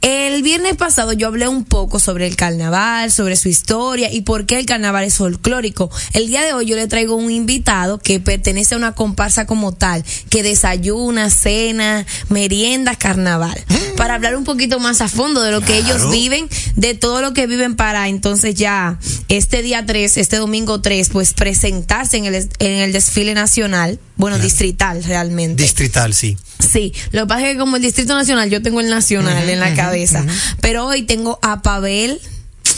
[0.00, 4.44] El viernes pasado yo hablé un poco sobre el carnaval, sobre su historia y por
[4.44, 5.90] qué el carnaval es folclórico.
[6.12, 9.72] El día de hoy yo le traigo un invitado que pertenece a una comparsa como
[9.72, 13.64] tal, que desayuna, cena, merienda, carnaval.
[13.96, 16.43] Para hablar un poquito más a fondo de lo que ellos viven,
[16.76, 21.34] de todo lo que viven para entonces ya este día 3, este domingo 3, pues
[21.34, 25.62] presentarse en el, en el desfile nacional, bueno, distrital realmente.
[25.62, 26.36] Distrital, sí.
[26.58, 29.60] Sí, lo que pasa es que como el Distrito Nacional, yo tengo el Nacional en
[29.60, 30.24] la cabeza,
[30.60, 32.20] pero hoy tengo a Pavel.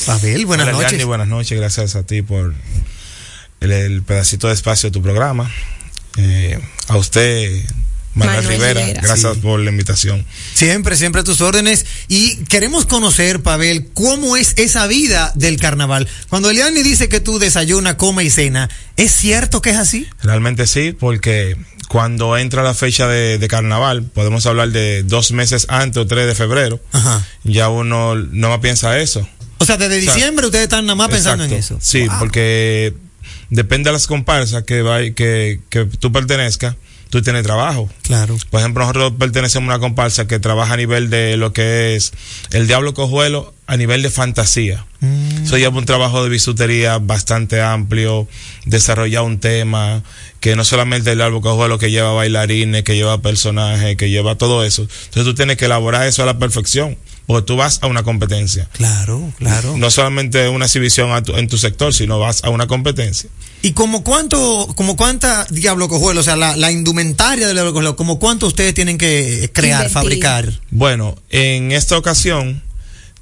[0.06, 0.92] Pavel, buenas Hola, noches.
[0.92, 2.54] Yanni, buenas noches, gracias a ti por
[3.60, 5.50] el, el pedacito de espacio de tu programa.
[6.16, 6.58] Eh,
[6.88, 7.62] a usted,
[8.16, 9.02] Manuel, Manuel Rivera, Rivera.
[9.02, 9.40] gracias Sí.
[9.40, 10.24] por la invitación.
[10.54, 11.86] Siempre, siempre a tus órdenes.
[12.08, 16.08] Y queremos conocer, Pavel, cómo es esa vida del carnaval.
[16.28, 20.06] Cuando Eliani dice que tú desayuna, come y cena, ¿es cierto que es así?
[20.22, 21.56] Realmente sí, porque
[21.88, 26.26] cuando entra la fecha de, de carnaval, podemos hablar de dos meses antes o tres
[26.26, 26.80] de febrero,
[27.44, 29.28] ya uno no más piensa eso.
[29.58, 31.78] O sea, desde O sea, diciembre ustedes están nada más pensando en eso.
[31.80, 32.92] Sí, porque
[33.50, 36.74] depende de las comparsas que, va, que, que tú pertenezcas,
[37.10, 37.88] tú tienes trabajo.
[38.02, 38.36] Claro.
[38.50, 42.12] Por ejemplo, nosotros pertenecemos a una comparsa que trabaja a nivel de lo que es
[42.50, 44.84] el Diablo Cojuelo a nivel de fantasía.
[45.42, 48.26] Eso lleva un trabajo de bisutería bastante amplio,
[48.64, 50.02] desarrollar un tema,
[50.40, 54.64] que no solamente el Diablo Cojuelo que lleva bailarines, que lleva personajes, que lleva todo
[54.64, 54.82] eso.
[54.82, 56.96] Entonces tú tienes que elaborar eso a la perfección,
[57.26, 58.68] porque tú vas a una competencia.
[58.72, 59.76] Claro, claro.
[59.76, 63.28] No solamente una exhibición a tu- en tu sector, sino vas a una competencia.
[63.62, 67.96] ¿Y como cuánto, como cuánta Diablo Cojuelo, o sea, la, la indumentaria del Diablo Cojuelo,
[67.96, 70.52] como cuánto ustedes tienen que crear, fabricar?
[70.70, 72.62] Bueno, en esta ocasión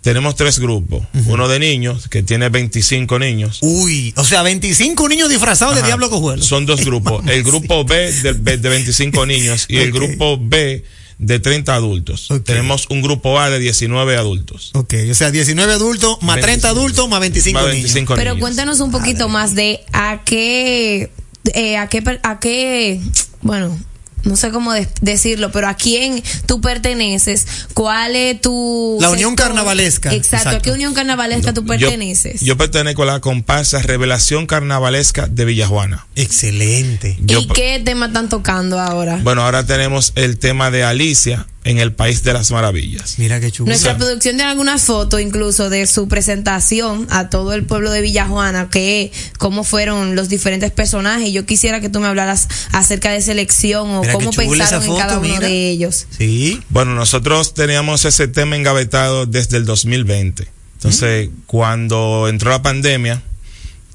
[0.03, 1.03] tenemos tres grupos.
[1.27, 3.59] Uno de niños, que tiene 25 niños.
[3.63, 5.83] Uy, o sea, 25 niños disfrazados de.
[5.83, 6.43] Diablo Cojuelo.
[6.43, 7.25] Son dos grupos.
[7.27, 10.85] El grupo B de, de 25 niños y el grupo B
[11.19, 12.29] de 30 adultos.
[12.45, 14.71] Tenemos un grupo A de 19 adultos.
[14.75, 17.93] Ok, o sea, 19 adultos, más 30 adultos, más 25, Más niños.
[17.93, 21.11] 25 Pero cuéntanos un poquito más de a qué,
[21.55, 23.01] eh, a qué, per- a qué,
[23.43, 23.79] bueno,
[24.25, 28.99] no sé cómo de- decirlo, pero a quién tú perteneces, cuál es tu...
[29.01, 29.49] La Unión sector?
[29.49, 30.13] Carnavalesca.
[30.15, 32.41] Exacto, ¿a qué Unión Carnavalesca tú Yo, perteneces?
[32.41, 36.07] yo pertenezco a la comparsa Revelación Carnavalesca de Villajuana.
[36.17, 37.17] Excelente.
[37.21, 39.21] Yo, ¿Y qué tema están tocando ahora?
[39.23, 43.19] bueno, ahora tenemos el tema de Alicia en el País de las Maravillas.
[43.19, 43.69] Mira qué chulo.
[43.69, 48.69] Nuestra producción tiene algunas fotos incluso de su presentación a todo el pueblo de Villajuana,
[48.69, 51.33] que cómo fueron los diferentes personajes.
[51.33, 55.19] Yo quisiera que tú me hablaras acerca de selección o Mira cómo pensaron en cada
[55.19, 55.41] uno mira.
[55.49, 56.07] de ellos.
[56.17, 56.63] Sí.
[56.69, 60.47] Bueno, nosotros teníamos ese tema engavetado desde el 2020.
[60.75, 63.23] Entonces, cuando entró la pandemia,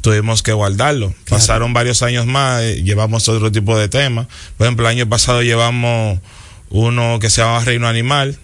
[0.02, 1.14] tuvimos que guardarlo.
[1.30, 4.28] Pasaron varios años más, eh, llevamos otro tipo de temas.
[4.58, 6.20] Por ejemplo, el año pasado llevamos
[6.70, 8.38] uno que se llamaba Reino Animal,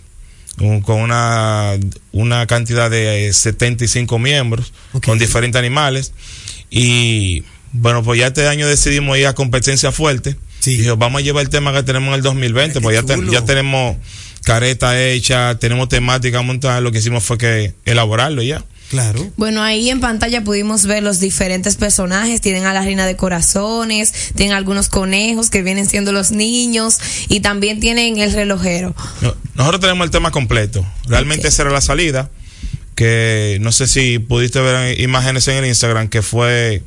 [0.59, 1.73] un- con una,
[2.11, 4.73] una cantidad de eh, 75 miembros,
[5.05, 6.13] con diferentes animales.
[6.69, 10.35] Y bueno, pues ya este año decidimos ir a competencia fuerte.
[10.77, 13.45] Dijo, vamos a llevar el tema que tenemos en el 2020, pues ya, te- ya
[13.45, 13.97] tenemos
[14.43, 18.63] careta hecha, tenemos temática montada, lo que hicimos fue que elaborarlo ya.
[18.89, 19.31] Claro.
[19.35, 22.41] Bueno, ahí en pantalla pudimos ver los diferentes personajes.
[22.41, 27.39] Tienen a la reina de corazones, tienen algunos conejos que vienen siendo los niños y
[27.39, 28.95] también tienen el relojero.
[29.21, 30.85] No, Nosotros tenemos el tema completo.
[31.07, 32.29] Realmente esa era la salida.
[32.93, 36.81] Que no sé si pudiste ver imágenes en el Instagram que fue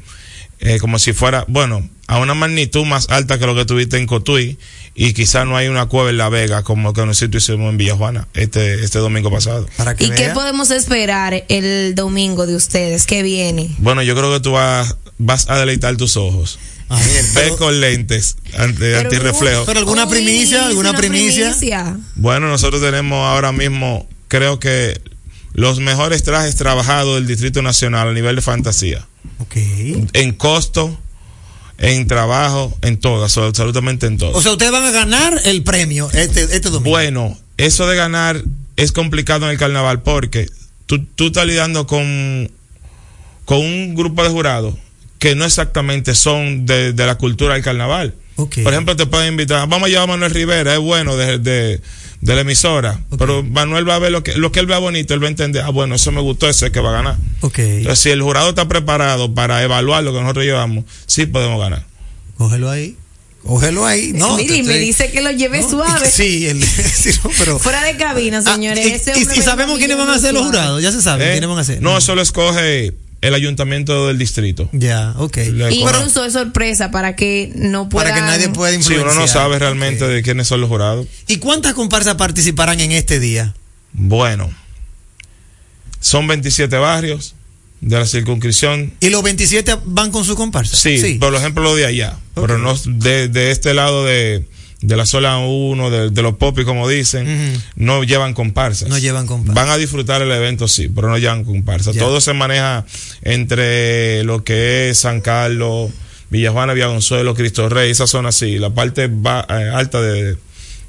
[0.61, 4.07] eh, como si fuera, bueno, a una magnitud más alta que lo que tuviste en
[4.07, 4.59] Cotuí.
[4.95, 7.95] Y quizás no hay una cueva en La Vega como que nosotros hicimos en Villa
[7.95, 9.69] Juana este, este domingo pasado.
[10.01, 13.07] ¿Y qué podemos esperar el domingo de ustedes?
[13.07, 13.71] ¿Qué viene?
[13.79, 16.59] Bueno, yo creo que tú vas, vas a deleitar tus ojos.
[17.35, 19.67] Ve con lentes ante, antirreflejo.
[19.67, 21.55] Pero alguna primicia, alguna primicia.
[22.17, 25.01] Bueno, nosotros tenemos ahora mismo, creo que
[25.59, 29.05] los mejores trajes trabajados del Distrito Nacional a nivel de fantasía.
[30.13, 30.97] En costo,
[31.79, 34.31] en trabajo, en todo, absolutamente en todo.
[34.37, 36.91] O sea, ustedes van a ganar el premio este, este domingo.
[36.91, 38.41] Bueno, eso de ganar
[38.77, 40.49] es complicado en el carnaval porque
[40.87, 42.53] tú, tú estás lidiando con,
[43.45, 44.75] con un grupo de jurados
[45.19, 48.15] que no exactamente son de, de la cultura del carnaval.
[48.63, 51.81] Por ejemplo, te pueden invitar, vamos a llevar a Manuel Rivera, es bueno de, de,
[52.21, 55.13] de la emisora, pero Manuel va a ver lo que, lo que él vea bonito,
[55.15, 57.17] él va a entender, ah, bueno, eso me gustó, ese es que va a ganar.
[57.43, 61.85] Entonces, si el jurado está preparado para evaluar lo que nosotros llevamos, sí podemos ganar.
[62.37, 62.97] Cógelo ahí.
[63.45, 64.13] Cógelo ahí.
[64.15, 66.09] No, Mire, y me dice que lo lleve suave.
[66.11, 67.59] Sí, el- sí, no, pero.
[67.59, 68.85] Fuera de cabina, señores.
[68.87, 71.01] y- Ese y- hombre y me sabemos quiénes van a ser los jurados, ya se
[71.03, 71.31] sabe ¿Eh?
[71.33, 71.81] quiénes van a ser.
[71.83, 74.69] No, eso lo escoge el ayuntamiento del distrito.
[74.73, 75.39] Ya, ok.
[75.71, 78.11] Incluso es sorpresa para que no puedan.
[78.13, 79.13] Para que nadie pueda Sí, influenciar.
[79.13, 81.07] uno no sabe realmente de quiénes son los jurados.
[81.27, 83.55] ¿Y cuántas comparsas participarán en este día?
[83.93, 84.51] Bueno,
[86.01, 87.35] son 27 barrios
[87.81, 88.93] de la circunscripción.
[89.01, 90.77] ¿Y los 27 van con su comparsa?
[90.77, 94.45] Sí, por ejemplo lo de allá, pero no de, de este lado de,
[94.81, 98.89] de la zona 1, de, de los popis como dicen, no llevan comparsas.
[98.89, 99.55] No llevan comparsas.
[99.55, 101.95] Van a disfrutar el evento, sí, pero no llevan comparsas.
[101.95, 102.01] Ya.
[102.01, 102.87] Todo se maneja
[103.23, 105.91] entre lo que es San Carlos,
[106.31, 110.37] Villa Juana, Villa Consuelo, Cristo Rey, esa zona así, la parte eh, alta de,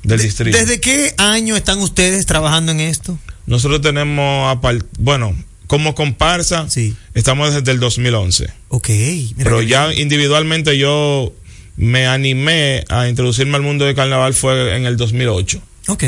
[0.03, 0.57] del distrito.
[0.57, 3.17] ¿Desde qué año están ustedes trabajando en esto?
[3.47, 4.59] Nosotros tenemos,
[4.99, 5.35] bueno,
[5.65, 6.67] como comparsa,
[7.13, 8.47] estamos desde el 2011.
[8.69, 8.89] Ok.
[9.37, 11.33] Pero ya individualmente yo
[11.79, 15.61] me animé a introducirme al mundo del carnaval fue en el 2008.
[15.87, 16.03] Ok.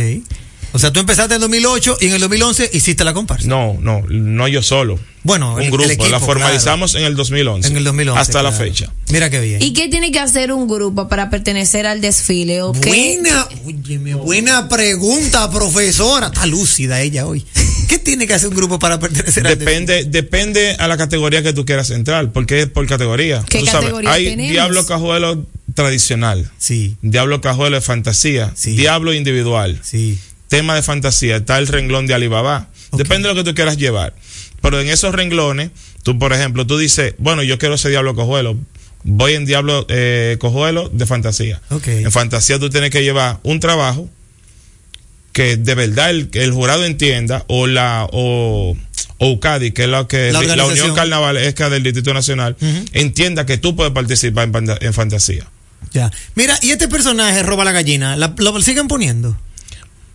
[0.73, 3.47] O sea, tú empezaste en el 2008 y en el 2011 hiciste la comparsa.
[3.47, 4.99] No, no, no yo solo.
[5.23, 5.89] Bueno, un el- el grupo.
[5.89, 7.67] equipo, la formalizamos en el 2011.
[7.69, 8.89] En el 2011, Hasta la fecha.
[9.09, 9.61] Mira qué bien.
[9.61, 12.61] ¿Y qué tiene que hacer un grupo para pertenecer al desfile?
[12.61, 12.89] ¿O qué?
[12.89, 16.27] Buena, óyeme, buena pregunta, profesora.
[16.27, 17.45] Está lúcida ella hoy.
[17.89, 21.51] ¿Qué tiene que hacer un grupo para pertenecer al Depende, depende a la categoría que
[21.53, 23.43] tú quieras entrar, porque es por categoría.
[23.49, 24.35] ¿Qué Tú sabes, categoría hay?
[24.37, 26.49] Diablo Cajuelo tradicional.
[26.57, 26.97] Sí.
[27.01, 28.53] Diablo Cajuelo de fantasía.
[28.63, 29.79] Diablo individual.
[29.83, 30.19] Sí.
[30.47, 31.37] Tema de fantasía.
[31.37, 32.69] Está el renglón de Alibaba.
[32.93, 34.13] Depende de lo que tú quieras llevar.
[34.61, 35.71] Pero en esos renglones,
[36.03, 38.57] tú, por ejemplo, tú dices, bueno, yo quiero ser Diablo Cojuelo.
[39.03, 41.61] Voy en Diablo eh, Cojuelo de fantasía.
[41.69, 41.87] Ok.
[41.87, 44.09] En fantasía tú tienes que llevar un trabajo
[45.33, 48.75] que de verdad el, el jurado entienda o la o,
[49.17, 50.65] o UCADI, que es la que La la.
[50.65, 52.57] Unión Carnavalesca del Distrito Nacional,
[52.93, 54.49] entienda que tú puedes participar
[54.81, 55.47] en fantasía.
[55.93, 56.11] Ya.
[56.35, 59.35] Mira, y este personaje roba la gallina, ¿la- ¿lo siguen poniendo?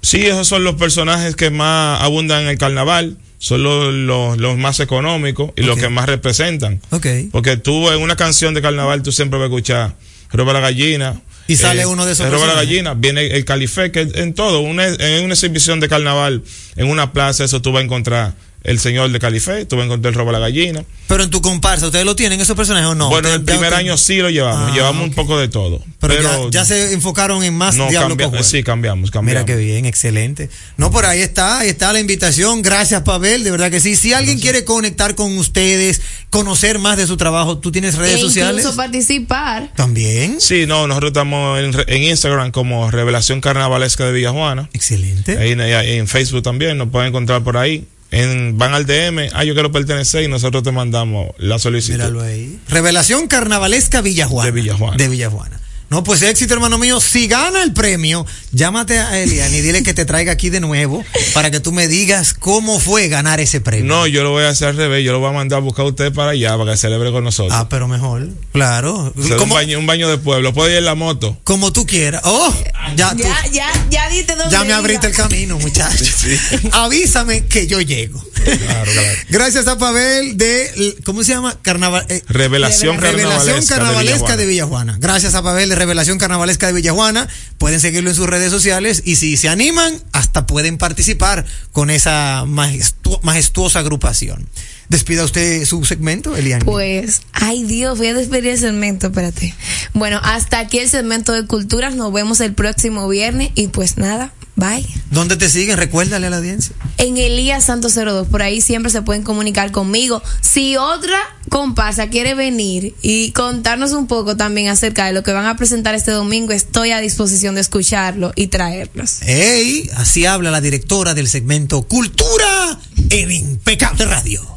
[0.02, 4.56] Sí, esos son los personajes que más abundan en el carnaval, son los, los, los
[4.56, 6.80] más económicos y los que más representan.
[6.90, 7.06] Ok.
[7.32, 9.96] Porque tú en una canción de carnaval tú siempre vas a escuchar
[10.32, 11.10] Roba la gallina.
[11.16, 14.60] eh, Y sale uno de esos Roba la gallina, viene el califé, que en todo,
[14.60, 16.42] una, en una exhibición de carnaval,
[16.76, 18.34] en una plaza, eso tú vas a encontrar
[18.66, 20.84] el señor de califé, tú vas a encontrar el Roba la gallina.
[21.08, 23.08] Pero en tu comparsa, ¿ustedes lo tienen esos personajes o no?
[23.08, 25.82] bueno, el Ustedes- primer año sí lo llevamos, Ah, llevamos un poco de todo.
[26.00, 28.44] Pero, Pero, ya, ya se enfocaron en más no, Diablo cambia- Cojuelo.
[28.44, 29.44] sí, cambiamos, cambiamos.
[29.44, 30.50] Mira qué bien, excelente.
[30.76, 32.60] No, por ahí está, ahí está la invitación.
[32.62, 33.96] Gracias, Pavel, de verdad que sí.
[33.96, 36.00] Si alguien quiere conectar con ustedes,
[36.30, 38.60] conocer más de su trabajo, ¿tú tienes redes E sociales?
[38.62, 39.70] incluso participar.
[39.76, 40.40] También.
[40.40, 44.68] Sí, no, nosotros estamos en, en Instagram como Revelación Carnavalesca de Villajuana.
[44.72, 45.38] Excelente.
[45.38, 47.86] Ahí, ahí en Facebook también nos pueden encontrar por ahí.
[48.10, 51.98] En, van al DM, ah, yo quiero pertenecer y nosotros te mandamos la solicitud.
[51.98, 52.58] Míralo ahí.
[52.68, 54.46] Revelación Carnavalesca Villajuana.
[54.46, 54.96] De Villajuana.
[54.96, 55.60] De Villajuana.
[55.88, 57.00] No, pues éxito, hermano mío.
[57.00, 61.04] Si gana el premio, llámate a Elian y dile que te traiga aquí de nuevo
[61.32, 63.84] para que tú me digas cómo fue ganar ese premio.
[63.86, 65.04] No, yo lo voy a hacer al revés.
[65.04, 67.22] Yo lo voy a mandar a buscar a usted para allá para que celebre con
[67.22, 67.54] nosotros.
[67.56, 68.28] Ah, pero mejor.
[68.52, 69.12] Claro.
[69.16, 70.52] Un, baño, un baño de pueblo.
[70.52, 71.38] Puede ir en la moto.
[71.44, 72.22] Como tú quieras.
[72.24, 72.52] Oh,
[72.96, 74.78] ya, tú, Ya, ya, ya diste dónde ya me iba.
[74.78, 76.04] abriste el camino, muchacho.
[76.72, 78.22] Avísame que yo llego.
[78.44, 79.18] Claro, claro.
[79.28, 81.56] Gracias a Pavel de, ¿cómo se llama?
[81.62, 82.06] Carnaval.
[82.08, 84.96] eh, Revelación, Revelación carnavalesca, Carnavalesca de de Villajuana.
[85.00, 87.28] Gracias a Pavel de Revelación Carnavalesca de Villajuana.
[87.58, 92.44] Pueden seguirlo en sus redes sociales y si se animan, hasta pueden participar con esa
[92.46, 94.48] majestu- majestuosa agrupación.
[94.88, 96.60] Despida usted su segmento, Elian.
[96.60, 99.54] Pues, ay Dios, voy a despedir el segmento, espérate.
[99.94, 104.32] Bueno, hasta aquí el segmento de culturas, nos vemos el próximo viernes y pues nada,
[104.56, 104.86] bye.
[105.10, 105.76] ¿Dónde te siguen?
[105.76, 106.74] Recuérdale a la audiencia.
[106.98, 110.22] En Elías Santos 02, por ahí siempre se pueden comunicar conmigo.
[110.40, 115.46] Si otra comparsa quiere venir y contarnos un poco también acerca de lo que van
[115.46, 119.22] a presentar este domingo, estoy a disposición de escucharlo y traerlos.
[119.22, 122.78] Ey, así habla la directora del segmento Cultura
[123.10, 124.56] en Impecable Radio.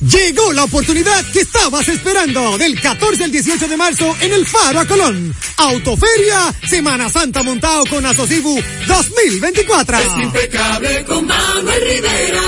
[0.01, 4.81] Llegó la oportunidad que estabas esperando del 14 al 18 de marzo en el Faro
[4.81, 5.35] a Colón.
[5.59, 9.99] Autoferia Semana Santa montado con Asocibu 2024.
[9.99, 12.43] Es impecable con Manuel Rivera.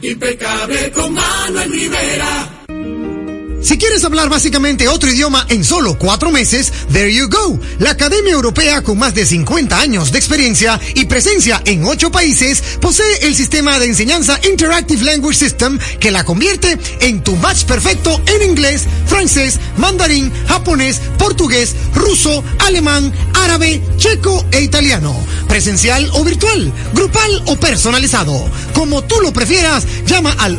[0.00, 2.57] Impecable con Manuel Rivera.
[3.60, 7.58] Si quieres hablar básicamente otro idioma en solo cuatro meses, there you go.
[7.80, 12.62] La Academia Europea con más de 50 años de experiencia y presencia en ocho países
[12.80, 18.20] posee el sistema de enseñanza Interactive Language System que la convierte en tu match perfecto
[18.26, 25.16] en inglés, francés, mandarín, japonés, portugués, ruso, alemán, árabe, checo e italiano.
[25.48, 28.48] Presencial o virtual, grupal o personalizado.
[28.72, 30.58] Como tú lo prefieras, llama al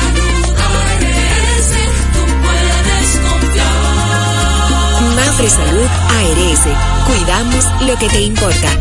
[5.41, 6.67] Mafre Salud ARS,
[7.07, 8.79] cuidamos lo que te importa.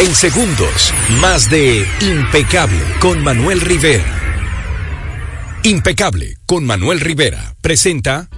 [0.00, 4.04] En segundos, más de Impecable con Manuel Rivera.
[5.62, 8.28] Impecable con Manuel Rivera presenta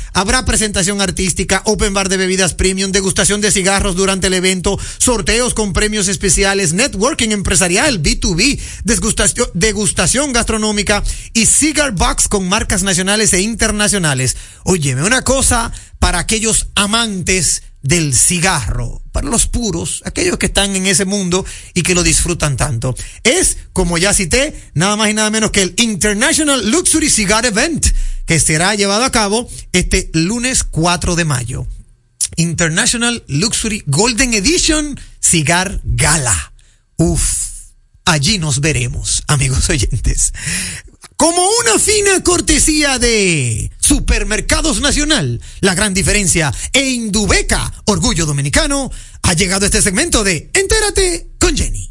[0.45, 5.73] Presentación artística, open bar de bebidas premium, degustación de cigarros durante el evento, sorteos con
[5.73, 11.03] premios especiales, networking empresarial, B2B, degustación, degustación gastronómica
[11.33, 14.37] y cigar box con marcas nacionales e internacionales.
[14.63, 20.87] Óyeme, una cosa para aquellos amantes del cigarro, para los puros, aquellos que están en
[20.87, 22.95] ese mundo y que lo disfrutan tanto.
[23.23, 27.87] Es, como ya cité, nada más y nada menos que el International Luxury Cigar Event,
[28.27, 31.67] que será llevado a cabo este lunes 4 de mayo.
[32.37, 36.53] International Luxury Golden Edition Cigar Gala.
[36.97, 37.23] Uf,
[38.05, 40.33] allí nos veremos, amigos oyentes.
[41.21, 48.91] Como una fina cortesía de Supermercados Nacional, la gran diferencia e Indubeca, orgullo dominicano,
[49.25, 51.91] ha llegado este segmento de Entérate con Jenny.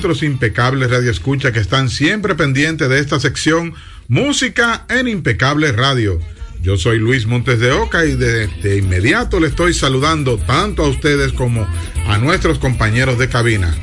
[0.00, 3.74] nuestros impecables radioescuchas que están siempre pendientes de esta sección
[4.08, 6.18] Música en Impecable Radio.
[6.62, 10.88] Yo soy Luis Montes de Oca y de, de inmediato le estoy saludando tanto a
[10.88, 11.68] ustedes como
[12.06, 13.76] a nuestros compañeros de cabina.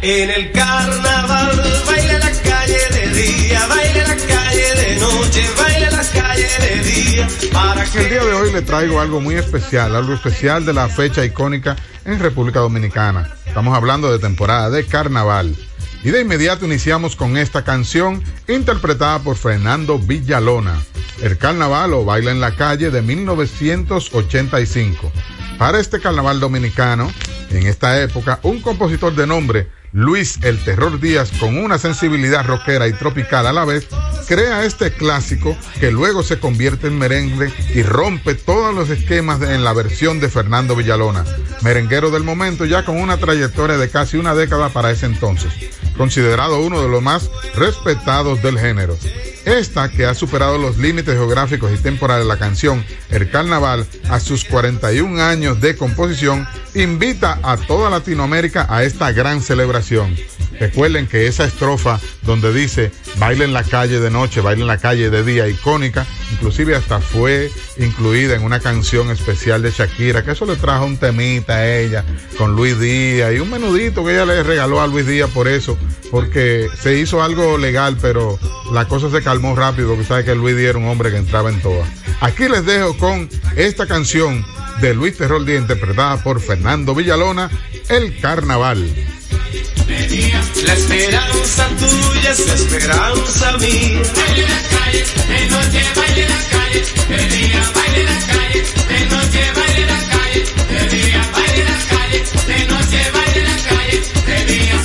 [0.00, 5.90] En el carnaval baila la calle de día, baila la calle de noche, baila
[7.94, 11.76] El día de hoy le traigo algo muy especial, algo especial de la fecha icónica
[12.06, 13.41] en República Dominicana.
[13.52, 15.54] Estamos hablando de temporada de carnaval.
[16.02, 20.82] Y de inmediato iniciamos con esta canción interpretada por Fernando Villalona,
[21.20, 25.12] El Carnaval o Baila en la Calle de 1985.
[25.58, 27.12] Para este carnaval dominicano,
[27.50, 32.88] en esta época, un compositor de nombre Luis El Terror Díaz, con una sensibilidad rockera
[32.88, 33.86] y tropical a la vez,
[34.26, 39.64] crea este clásico que luego se convierte en merengue y rompe todos los esquemas en
[39.64, 41.26] la versión de Fernando Villalona,
[41.60, 45.52] merenguero del momento ya con una trayectoria de casi una década para ese entonces,
[45.98, 48.96] considerado uno de los más respetados del género.
[49.44, 54.20] Esta, que ha superado los límites geográficos y temporales de la canción El Carnaval a
[54.20, 60.14] sus 41 años de composición, invita a toda Latinoamérica a esta gran celebración.
[60.58, 64.78] Recuerden que esa estrofa donde dice baile en la calle de noche, baile en la
[64.78, 70.32] calle de día, icónica, inclusive hasta fue incluida en una canción especial de Shakira, que
[70.32, 72.04] eso le trajo un temita a ella
[72.36, 75.76] con Luis Díaz y un menudito que ella le regaló a Luis Díaz por eso,
[76.10, 78.38] porque se hizo algo legal, pero
[78.72, 81.50] la cosa se calmó rápido, porque sabe que Luis Díaz era un hombre que entraba
[81.50, 81.88] en todas.
[82.20, 84.44] Aquí les dejo con esta canción
[84.80, 87.50] de Luis Terror Díaz interpretada por Fernando Villalona,
[87.88, 88.88] El Carnaval.
[90.64, 94.02] La esperanza tuya es la esperanza mía.
[94.14, 99.52] Baile la calle, de noche baile la calle, de día baile la calle, de noche
[99.56, 104.81] baile la calle, de día baile la calle, de noche baile la calle, de día.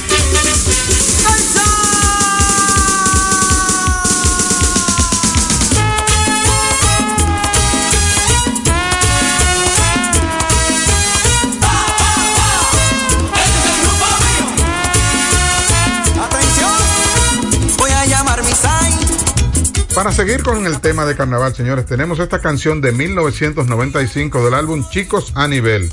[20.07, 24.85] Para seguir con el tema de carnaval, señores, tenemos esta canción de 1995 del álbum
[24.89, 25.91] Chicos a Nivel.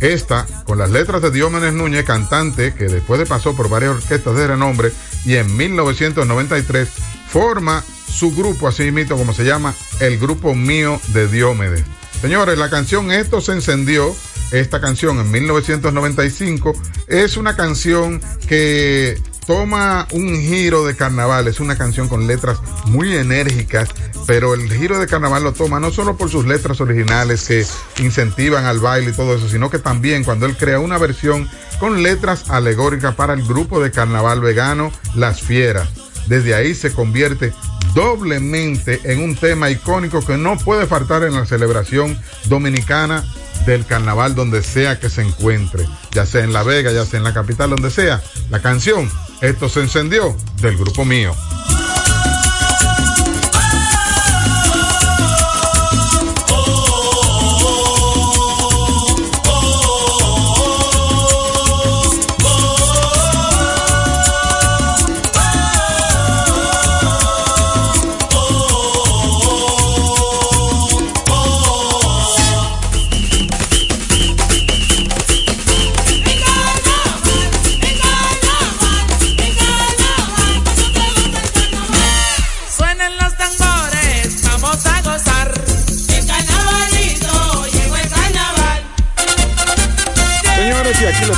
[0.00, 4.34] Esta, con las letras de Diómenes Núñez, cantante que después de pasó por varias orquestas
[4.34, 4.90] de renombre
[5.24, 6.88] y en 1993
[7.28, 11.84] forma su grupo, así mismo como se llama, el grupo mío de Diómedes.
[12.20, 14.12] Señores, la canción Esto se encendió,
[14.50, 16.72] esta canción en 1995,
[17.06, 23.14] es una canción que toma un giro de carnaval, es una canción con letras muy
[23.16, 23.88] enérgicas,
[24.26, 27.66] pero el giro de carnaval lo toma no solo por sus letras originales que
[28.02, 32.02] incentivan al baile y todo eso, sino que también cuando él crea una versión con
[32.02, 35.88] letras alegóricas para el grupo de carnaval vegano Las Fieras.
[36.26, 37.52] Desde ahí se convierte
[37.94, 43.24] doblemente en un tema icónico que no puede faltar en la celebración dominicana
[43.66, 47.24] del carnaval donde sea que se encuentre, ya sea en La Vega, ya sea en
[47.24, 48.22] la capital, donde sea.
[48.50, 49.10] La canción,
[49.42, 51.34] esto se encendió, del grupo mío.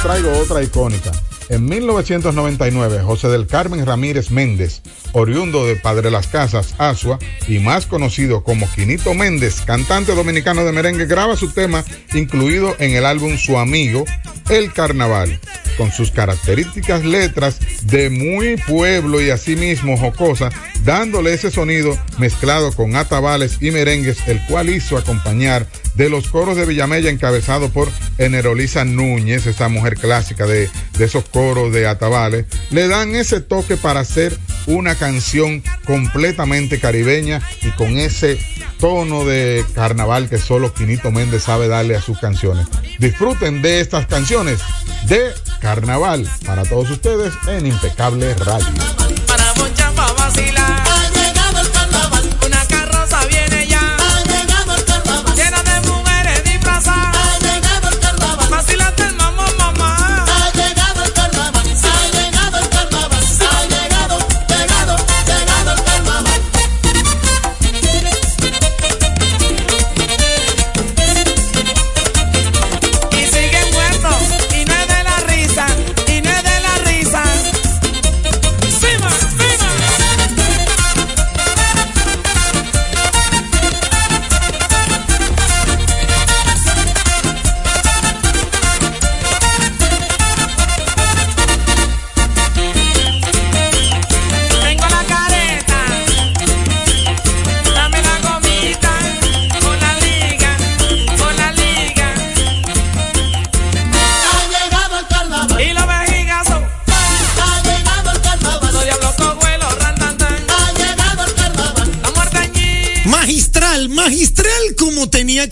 [0.04, 1.12] Traigo otra icónica.
[1.48, 4.82] En 1999, José del Carmen Ramírez Méndez,
[5.12, 10.72] oriundo de Padre Las Casas, Asua, y más conocido como Quinito Méndez, cantante dominicano de
[10.72, 14.04] merengue, graba su tema incluido en el álbum Su Amigo,
[14.50, 15.40] El Carnaval,
[15.76, 20.50] con sus características letras de muy pueblo y asimismo jocosa,
[20.84, 26.56] dándole ese sonido mezclado con atabales y merengues, el cual hizo acompañar de los coros
[26.56, 30.68] de Villamella encabezado por Enerolisa Núñez, esa mujer clásica de,
[30.98, 37.70] esos coros de atabales, le dan ese toque para hacer una canción completamente caribeña y
[37.72, 38.38] con ese
[38.78, 42.66] tono de carnaval que solo Quinito Méndez sabe darle a sus canciones.
[42.98, 44.60] Disfruten de estas canciones
[45.06, 45.32] de
[45.64, 49.23] carnaval para todos ustedes en Impecable Radio.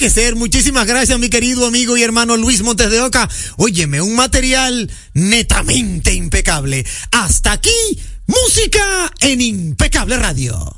[0.03, 0.35] Que ser.
[0.35, 3.29] Muchísimas gracias, mi querido amigo y hermano Luis Montes de Oca.
[3.57, 6.85] Óyeme, un material netamente impecable.
[7.13, 7.71] Hasta aquí,
[8.27, 10.75] música en Impecable Radio.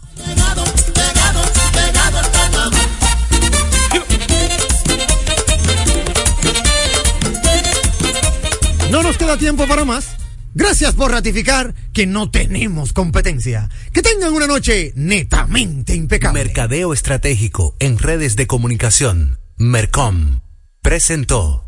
[8.90, 10.23] No nos queda tiempo para más.
[10.54, 13.68] Gracias por ratificar que no tenemos competencia.
[13.92, 16.44] Que tengan una noche netamente impecable.
[16.44, 19.40] Mercadeo Estratégico en redes de comunicación.
[19.56, 20.40] Mercom
[20.80, 21.64] presentó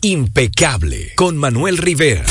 [0.00, 2.24] Impecable con Manuel Rivera.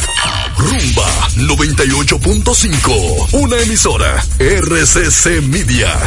[0.57, 5.97] Rumba 98.5, una emisora RCC Media.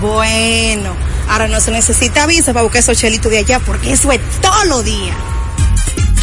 [0.00, 0.94] Bueno,
[1.28, 4.64] ahora no se necesita visa para buscar esos chelitos de allá porque eso es todo
[4.66, 5.33] lo día.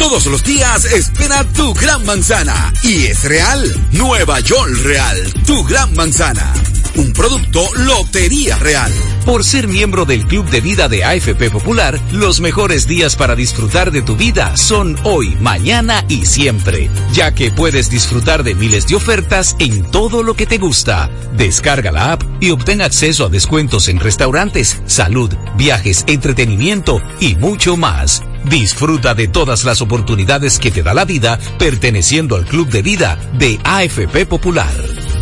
[0.02, 2.74] Todos los días espera tu gran manzana.
[2.82, 3.72] Y es real.
[3.92, 5.16] Nueva York Real.
[5.46, 6.52] Tu gran manzana.
[6.96, 8.92] Un producto Lotería Real.
[9.24, 13.92] Por ser miembro del Club de Vida de AFP Popular, los mejores días para disfrutar
[13.92, 18.96] de tu vida son hoy, mañana y siempre, ya que puedes disfrutar de miles de
[18.96, 21.10] ofertas en todo lo que te gusta.
[21.36, 27.76] Descarga la app y obtén acceso a descuentos en restaurantes, salud, viajes, entretenimiento y mucho
[27.76, 28.24] más.
[28.44, 33.18] Disfruta de todas las oportunidades que te da la vida perteneciendo al Club de Vida
[33.38, 35.21] de AFP Popular.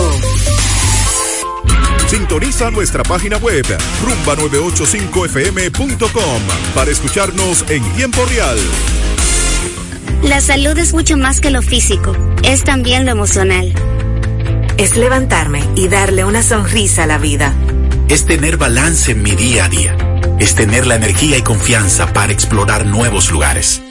[2.07, 3.63] Sintoniza nuestra página web
[4.03, 6.41] rumba985fm.com
[6.75, 8.57] para escucharnos en tiempo real.
[10.21, 13.73] La salud es mucho más que lo físico, es también lo emocional.
[14.77, 17.55] Es levantarme y darle una sonrisa a la vida.
[18.09, 19.95] Es tener balance en mi día a día.
[20.39, 23.81] Es tener la energía y confianza para explorar nuevos lugares.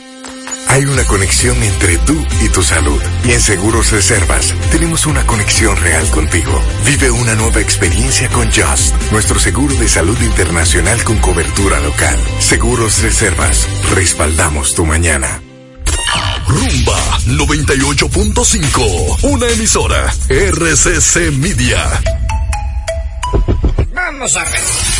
[0.71, 3.03] Hay una conexión entre tú y tu salud.
[3.25, 6.63] Y en Seguros Reservas tenemos una conexión real contigo.
[6.87, 12.17] Vive una nueva experiencia con Just, nuestro seguro de salud internacional con cobertura local.
[12.39, 15.43] Seguros Reservas, respaldamos tu mañana.
[16.47, 22.01] Rumba 98.5, una emisora RCC Media.
[23.93, 25.00] Vamos a ver.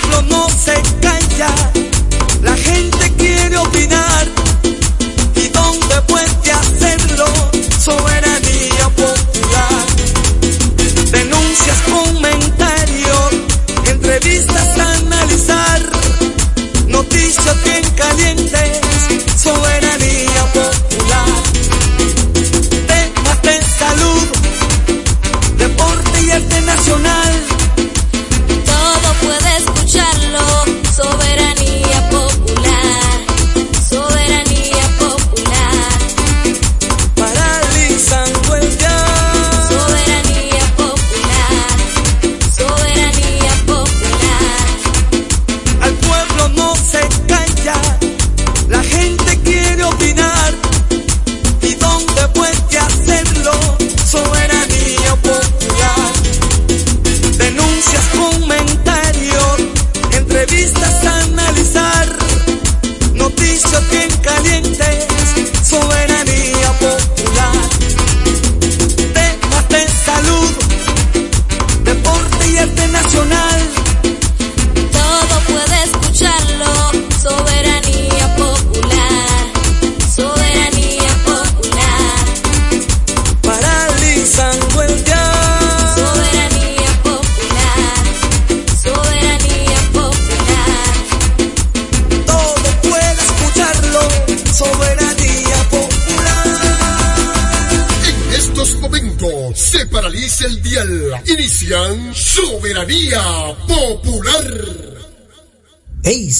[0.00, 1.54] Pueblo no se calla,
[2.42, 4.26] la gente quiere opinar.
[5.36, 7.26] ¿Y dónde puede hacerlo?
[7.78, 9.86] Soberanía popular.
[11.12, 13.34] Denuncias, comentarios,
[13.86, 15.80] entrevistas a analizar.
[16.88, 18.73] Noticias bien calientes,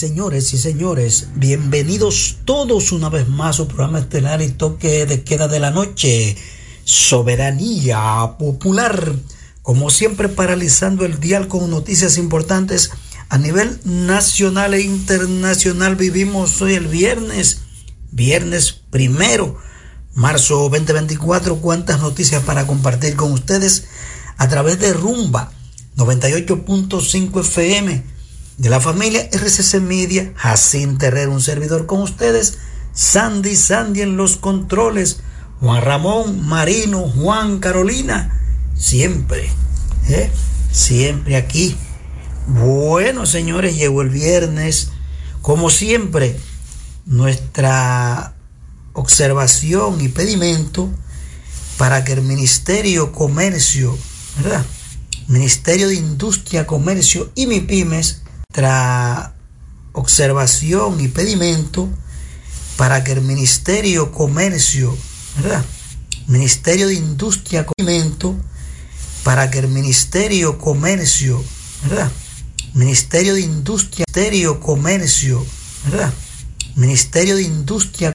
[0.09, 5.25] señores y señores, bienvenidos todos una vez más a su programa estelar y toque de
[5.25, 6.37] queda de la noche.
[6.85, 9.15] Soberanía Popular.
[9.63, 12.91] Como siempre, paralizando el dial con noticias importantes
[13.31, 15.97] a nivel nacional e internacional.
[15.97, 17.63] Vivimos hoy el viernes,
[18.13, 19.57] viernes primero,
[20.13, 21.63] marzo 2024.
[21.63, 23.87] Cuántas noticias para compartir con ustedes
[24.37, 25.51] a través de Rumba
[25.97, 28.14] 98.5 FM
[28.59, 32.59] de la familia RCC Media, Jacín Terrero, un servidor con ustedes,
[32.93, 35.19] Sandy Sandy en los controles,
[35.61, 38.41] Juan Ramón, Marino, Juan, Carolina,
[38.77, 39.49] siempre,
[40.09, 40.31] ¿eh?
[40.71, 41.77] siempre aquí.
[42.47, 44.91] Bueno, señores, llegó el viernes,
[45.43, 46.39] como siempre,
[47.07, 48.35] nuestra
[48.93, 50.91] observación y pedimento
[51.77, 53.97] para que el Ministerio Comercio,
[54.37, 54.65] ¿verdad?
[55.27, 58.24] Ministerio de Industria, Comercio y MIPIMES,
[59.93, 61.89] observación y pedimento
[62.77, 64.97] para que el Ministerio Comercio,
[65.37, 65.65] ¿verdad?
[66.27, 68.37] Ministerio de Industria, Comercio,
[69.23, 71.43] para que el Ministerio Comercio,
[71.89, 72.11] ¿verdad?
[72.75, 75.45] Ministerio de Industria, Ministerio Comercio,
[75.85, 76.13] ¿verdad?
[76.77, 78.13] Ministerio de Industria,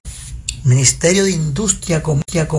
[0.64, 2.42] Ministerio de Industria, Comercio,